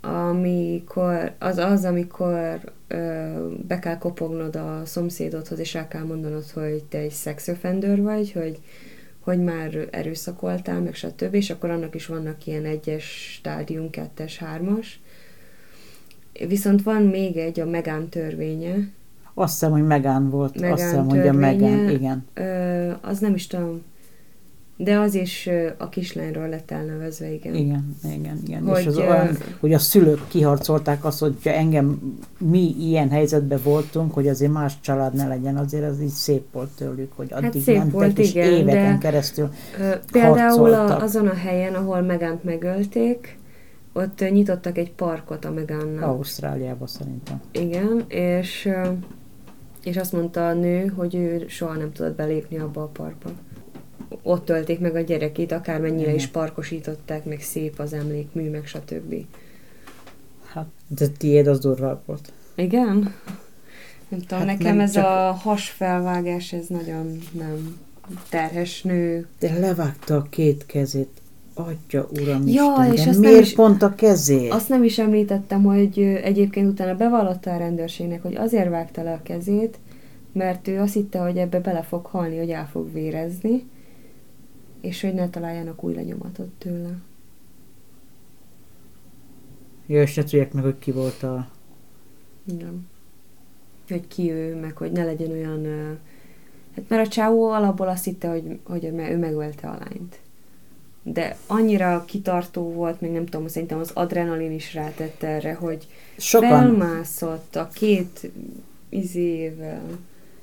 amikor, 0.00 1.32
az 1.38 1.58
az, 1.58 1.84
amikor 1.84 2.60
ö, 2.88 3.26
be 3.66 3.78
kell 3.78 3.98
kopognod 3.98 4.56
a 4.56 4.82
szomszédodhoz, 4.84 5.58
és 5.58 5.74
el 5.74 5.88
kell 5.88 6.04
mondanod, 6.04 6.50
hogy 6.50 6.84
te 6.84 6.98
egy 6.98 7.12
sex 7.12 7.48
offender 7.48 8.02
vagy, 8.02 8.32
hogy, 8.32 8.58
hogy 9.20 9.38
már 9.38 9.88
erőszakoltál, 9.90 10.80
meg 10.80 10.94
stb., 10.94 11.34
és 11.34 11.50
akkor 11.50 11.70
annak 11.70 11.94
is 11.94 12.06
vannak 12.06 12.46
ilyen 12.46 12.64
egyes 12.64 13.04
stádium, 13.38 13.90
kettes, 13.90 14.38
hármas. 14.38 15.00
Viszont 16.48 16.82
van 16.82 17.02
még 17.02 17.36
egy, 17.36 17.60
a 17.60 17.66
Megán 17.66 18.08
törvénye, 18.08 18.88
azt 19.34 19.52
hiszem, 19.52 19.70
hogy 19.70 19.86
Megán 19.86 20.30
volt. 20.30 20.60
Megán 20.60 20.72
Azt 20.72 20.82
hiszem, 20.82 21.08
hogy 21.08 21.26
a 21.26 21.32
Megán, 21.32 21.88
igen. 21.88 22.24
Ö, 22.34 22.90
az 23.00 23.18
nem 23.18 23.34
is 23.34 23.46
tudom. 23.46 23.82
De 24.76 24.98
az 24.98 25.14
is 25.14 25.48
a 25.78 25.88
kislányról 25.88 26.48
lett 26.48 26.70
elnevezve, 26.70 27.32
igen. 27.32 27.54
Igen, 27.54 27.96
igen, 28.04 28.40
igen. 28.46 28.66
Hogy, 28.66 28.80
és 28.80 28.86
az 28.86 28.96
olyan, 28.96 29.36
hogy 29.60 29.72
a 29.72 29.78
szülők 29.78 30.28
kiharcolták 30.28 31.04
azt, 31.04 31.18
hogy 31.18 31.36
engem 31.42 32.16
mi 32.38 32.74
ilyen 32.78 33.10
helyzetben 33.10 33.60
voltunk, 33.62 34.14
hogy 34.14 34.28
azért 34.28 34.52
más 34.52 34.80
család 34.80 35.14
ne 35.14 35.26
legyen, 35.26 35.56
azért 35.56 35.90
az 35.90 36.00
így 36.00 36.08
szép 36.08 36.52
volt 36.52 36.68
tőlük, 36.76 37.12
hogy 37.16 37.30
hát 37.30 37.38
addig 37.38 37.52
hát 37.52 37.62
szép 37.62 37.76
mentek, 37.76 37.92
volt, 37.92 38.18
és 38.18 38.30
igen, 38.30 38.52
éveken 38.52 38.98
keresztül 38.98 39.50
Például 40.12 40.72
a, 40.72 41.02
azon 41.02 41.26
a 41.26 41.34
helyen, 41.34 41.74
ahol 41.74 42.00
Megánt 42.00 42.44
megölték, 42.44 43.38
ott 43.92 44.30
nyitottak 44.30 44.78
egy 44.78 44.92
parkot 44.92 45.44
a 45.44 45.50
Megánnak. 45.50 46.02
Ausztráliában 46.02 46.86
szerintem. 46.86 47.40
Igen, 47.52 48.04
és 48.08 48.68
és 49.84 49.96
azt 49.96 50.12
mondta 50.12 50.48
a 50.48 50.52
nő, 50.52 50.86
hogy 50.86 51.14
ő 51.14 51.44
soha 51.48 51.74
nem 51.74 51.92
tudott 51.92 52.16
belépni 52.16 52.58
abba 52.58 52.82
a 52.82 52.86
parkba. 52.86 53.30
Ott 54.22 54.44
tölték 54.44 54.80
meg 54.80 54.94
a 54.94 55.00
gyerekét, 55.00 55.52
akármennyire 55.52 56.02
Igen. 56.02 56.14
is 56.14 56.26
parkosították, 56.26 57.24
meg 57.24 57.40
szép 57.40 57.78
az 57.78 57.92
emlékmű, 57.92 58.50
meg 58.50 58.66
stb. 58.66 59.14
Hát, 60.52 60.66
de 60.86 61.08
tiéd 61.08 61.46
az 61.46 61.58
durva 61.58 62.02
volt. 62.06 62.32
Igen? 62.54 63.14
Nem 64.08 64.20
tudom, 64.20 64.38
hát 64.38 64.46
nekem 64.46 64.76
nem 64.76 64.80
ez 64.80 64.92
csak... 64.92 65.04
a 65.04 65.32
hasfelvágás, 65.32 66.52
ez 66.52 66.66
nagyon 66.66 67.18
nem 67.32 67.78
terhes 68.28 68.82
nő. 68.82 69.26
De 69.38 69.58
levágta 69.58 70.16
a 70.16 70.22
két 70.22 70.66
kezét. 70.66 71.20
Adja, 71.54 72.08
uram 72.20 72.48
ja, 72.48 72.90
Isten, 72.92 72.92
és 72.92 73.04
de 73.04 73.18
miért 73.18 73.44
is, 73.46 73.54
pont 73.54 73.82
a 73.82 73.94
kezét? 73.94 74.52
Azt 74.52 74.68
nem 74.68 74.84
is 74.84 74.98
említettem, 74.98 75.62
hogy 75.62 75.98
egyébként 75.98 76.70
utána 76.70 76.94
bevallotta 76.96 77.52
a 77.52 77.56
rendőrségnek, 77.56 78.22
hogy 78.22 78.34
azért 78.34 78.68
vágta 78.68 79.02
le 79.02 79.12
a 79.12 79.22
kezét, 79.22 79.78
mert 80.32 80.68
ő 80.68 80.80
azt 80.80 80.94
hitte, 80.94 81.18
hogy 81.18 81.36
ebbe 81.36 81.60
bele 81.60 81.82
fog 81.82 82.06
halni, 82.06 82.38
hogy 82.38 82.50
el 82.50 82.68
fog 82.68 82.92
vérezni, 82.92 83.68
és 84.80 85.00
hogy 85.00 85.14
ne 85.14 85.28
találjanak 85.30 85.84
új 85.84 85.94
lenyomatot 85.94 86.48
tőle. 86.58 86.98
Ja, 89.86 90.02
és 90.02 90.14
ne 90.14 90.22
tudják 90.22 90.52
meg, 90.52 90.62
hogy 90.62 90.78
ki 90.78 90.90
volt 90.90 91.22
a... 91.22 91.48
Nem. 92.44 92.86
Hogy 93.88 94.06
ki 94.06 94.30
ő, 94.30 94.60
meg 94.60 94.76
hogy 94.76 94.92
ne 94.92 95.04
legyen 95.04 95.30
olyan... 95.30 95.66
Hát 96.74 96.84
mert 96.88 97.06
a 97.06 97.10
csávó 97.10 97.50
alapból 97.50 97.88
azt 97.88 98.04
hitte, 98.04 98.28
hogy, 98.28 98.58
hogy 98.64 98.84
ő 98.84 99.16
megölte 99.18 99.68
a 99.68 99.78
lányt 99.78 100.22
de 101.06 101.36
annyira 101.46 102.04
kitartó 102.06 102.72
volt, 102.72 103.00
még 103.00 103.10
nem 103.10 103.26
tudom, 103.26 103.48
szerintem 103.48 103.78
az 103.78 103.90
adrenalin 103.94 104.52
is 104.52 104.74
rátett 104.74 105.22
erre, 105.22 105.54
hogy 105.54 105.86
Sokan... 106.16 106.48
felmászott 106.48 107.56
a 107.56 107.68
két 107.72 108.30
izével. 108.88 109.82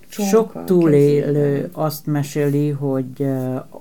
Sok 0.08 0.66
túlélő 0.66 1.70
azt 1.72 2.06
meséli, 2.06 2.70
hogy 2.70 3.26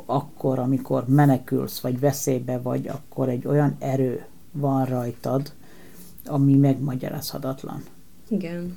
akkor, 0.06 0.58
amikor 0.58 1.04
menekülsz, 1.08 1.80
vagy 1.80 2.00
veszélybe 2.00 2.58
vagy, 2.58 2.88
akkor 2.88 3.28
egy 3.28 3.46
olyan 3.46 3.76
erő 3.78 4.24
van 4.52 4.84
rajtad, 4.84 5.52
ami 6.26 6.54
megmagyarázhatatlan. 6.54 7.84
Igen. 8.28 8.76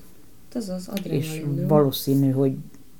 Ez 0.53 0.69
az 0.69 0.87
adrenalin. 0.87 1.21
És 1.21 1.43
valószínű, 1.67 2.31
hogy 2.31 2.55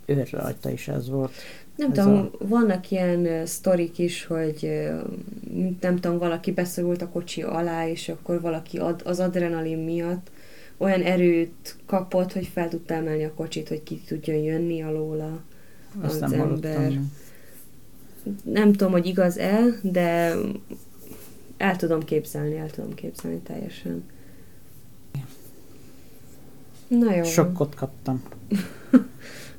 ő 0.05 0.27
rajta 0.31 0.69
is 0.69 0.87
ez 0.87 1.09
volt. 1.09 1.31
Nem 1.75 1.91
Ez 1.91 1.97
tudom, 1.97 2.17
a- 2.17 2.47
vannak 2.47 2.91
ilyen 2.91 3.45
sztorik 3.45 3.97
is, 3.97 4.25
hogy 4.25 4.89
nem 5.81 5.95
tudom, 5.99 6.17
valaki 6.17 6.51
beszorult 6.51 7.01
a 7.01 7.09
kocsi 7.09 7.41
alá, 7.41 7.87
és 7.87 8.09
akkor 8.09 8.41
valaki 8.41 8.77
ad, 8.77 9.01
az 9.05 9.19
adrenalin 9.19 9.77
miatt 9.77 10.31
olyan 10.77 11.01
erőt 11.01 11.75
kapott, 11.85 12.33
hogy 12.33 12.47
fel 12.47 12.69
tudta 12.69 12.93
emelni 12.93 13.23
a 13.23 13.33
kocsit, 13.33 13.67
hogy 13.67 13.83
ki 13.83 14.01
tudjon 14.07 14.37
jönni 14.37 14.81
alóla. 14.83 15.41
Azt 16.01 16.21
Az 16.21 16.31
nem 16.31 16.41
ember. 16.41 16.75
hallottam. 16.75 17.11
Nem 18.43 18.71
tudom, 18.73 18.91
hogy 18.91 19.05
igaz-e, 19.05 19.59
de 19.81 20.33
el 21.57 21.75
tudom 21.75 22.03
képzelni, 22.03 22.57
el 22.57 22.69
tudom 22.69 22.93
képzelni 22.93 23.37
teljesen. 23.37 24.03
Na 26.87 27.15
jó. 27.15 27.23
Sokkot 27.23 27.75
kaptam. 27.75 28.23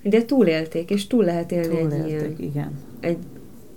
De 0.04 0.24
túlélték, 0.24 0.90
és 0.90 1.06
túl 1.06 1.24
lehet 1.24 1.52
élni 1.52 1.76
egy 1.76 1.88
Túlélték, 1.88 2.38
ilyen, 2.38 2.50
igen. 2.50 2.72
egy 3.00 3.18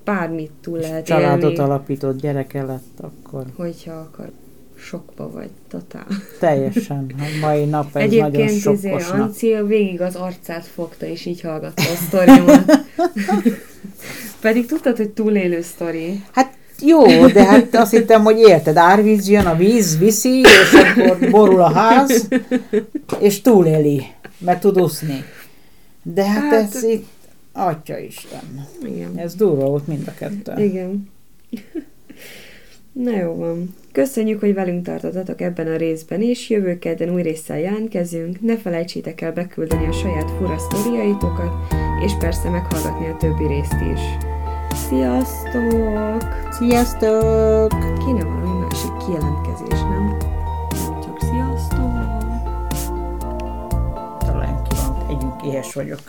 bármit 0.04 0.52
túl 0.62 0.78
És 0.78 0.88
lehet 0.88 1.06
családot 1.06 1.52
élni, 1.52 1.64
alapított, 1.64 2.22
gyereke 2.22 2.64
lett, 2.64 3.00
akkor 3.02 3.46
hogyha 3.56 3.94
akar. 3.94 4.32
Sokba 4.80 5.32
vagy, 5.32 5.50
totál. 5.70 6.08
teljesen. 6.40 7.06
A 7.20 7.46
mai 7.46 7.66
nap 7.66 7.96
ez 7.96 8.10
nagyon 8.12 8.26
Egyébként 8.26 8.50
izé, 8.50 8.60
sokkos 8.60 9.10
nap. 9.10 9.20
Ancil 9.20 9.66
végig 9.66 10.02
az 10.02 10.16
arcát 10.16 10.66
fogta, 10.66 11.06
és 11.06 11.26
így 11.26 11.42
hallgatta 11.42 11.82
a 11.82 11.96
sztorimat. 12.08 12.80
Pedig 14.42 14.66
tudtad, 14.66 14.98
hogy 14.98 15.10
túlélő 15.10 15.62
sztori. 15.62 16.24
Hát 16.32 16.58
jó, 16.82 17.28
de 17.28 17.46
hát 17.46 17.76
azt 17.76 17.92
hittem, 17.92 18.24
hogy 18.24 18.40
érted, 18.40 18.78
árvíz 18.78 19.30
jön, 19.30 19.46
a 19.46 19.56
víz 19.56 19.98
viszi, 19.98 20.40
és 20.40 20.74
akkor 20.74 21.30
borul 21.30 21.62
a 21.62 21.72
ház, 21.72 22.28
és 23.20 23.42
túléli, 23.42 24.06
mert 24.38 24.60
tud 24.60 24.82
úszni. 24.82 25.24
De 26.14 26.26
hát, 26.26 26.52
Hát- 26.52 26.76
ez 26.76 26.84
itt, 26.84 27.08
atya 27.52 27.98
Isten, 27.98 28.68
Igen. 28.86 29.18
ez 29.18 29.36
durva 29.36 29.66
volt 29.66 29.88
mind 29.88 30.08
a 30.08 30.14
kettő. 30.14 30.64
Igen. 30.64 31.10
Na 32.92 33.18
jó 33.18 33.36
van. 33.36 33.76
Köszönjük, 33.92 34.40
hogy 34.40 34.54
velünk 34.54 34.86
tartottatok 34.86 35.42
ebben 35.42 35.68
a 35.68 35.76
részben 35.76 36.22
is. 36.22 36.50
Jövő 36.50 36.80
kedden 36.80 37.10
új 37.14 37.22
résszel 37.22 37.60
jelentkezünk. 37.60 38.42
Ne 38.42 38.58
felejtsétek 38.58 39.22
el 39.22 39.34
beküldeni 39.34 39.88
a 39.88 39.92
saját 39.92 40.32
fura 40.32 40.58
sztoriaitokat, 40.58 41.54
és 42.06 42.12
persze 42.20 42.50
meghallgatni 42.50 43.08
a 43.08 43.18
többi 43.18 43.48
részt 43.48 43.76
is. 43.94 44.02
Sziasztok! 44.88 46.24
Sziasztok! 46.52 47.70
Kéne 48.06 48.24
valami 48.24 48.60
másik 48.60 48.98
kijelentkezés, 49.06 49.57
éhes 55.48 55.74
vagyok. 55.74 56.00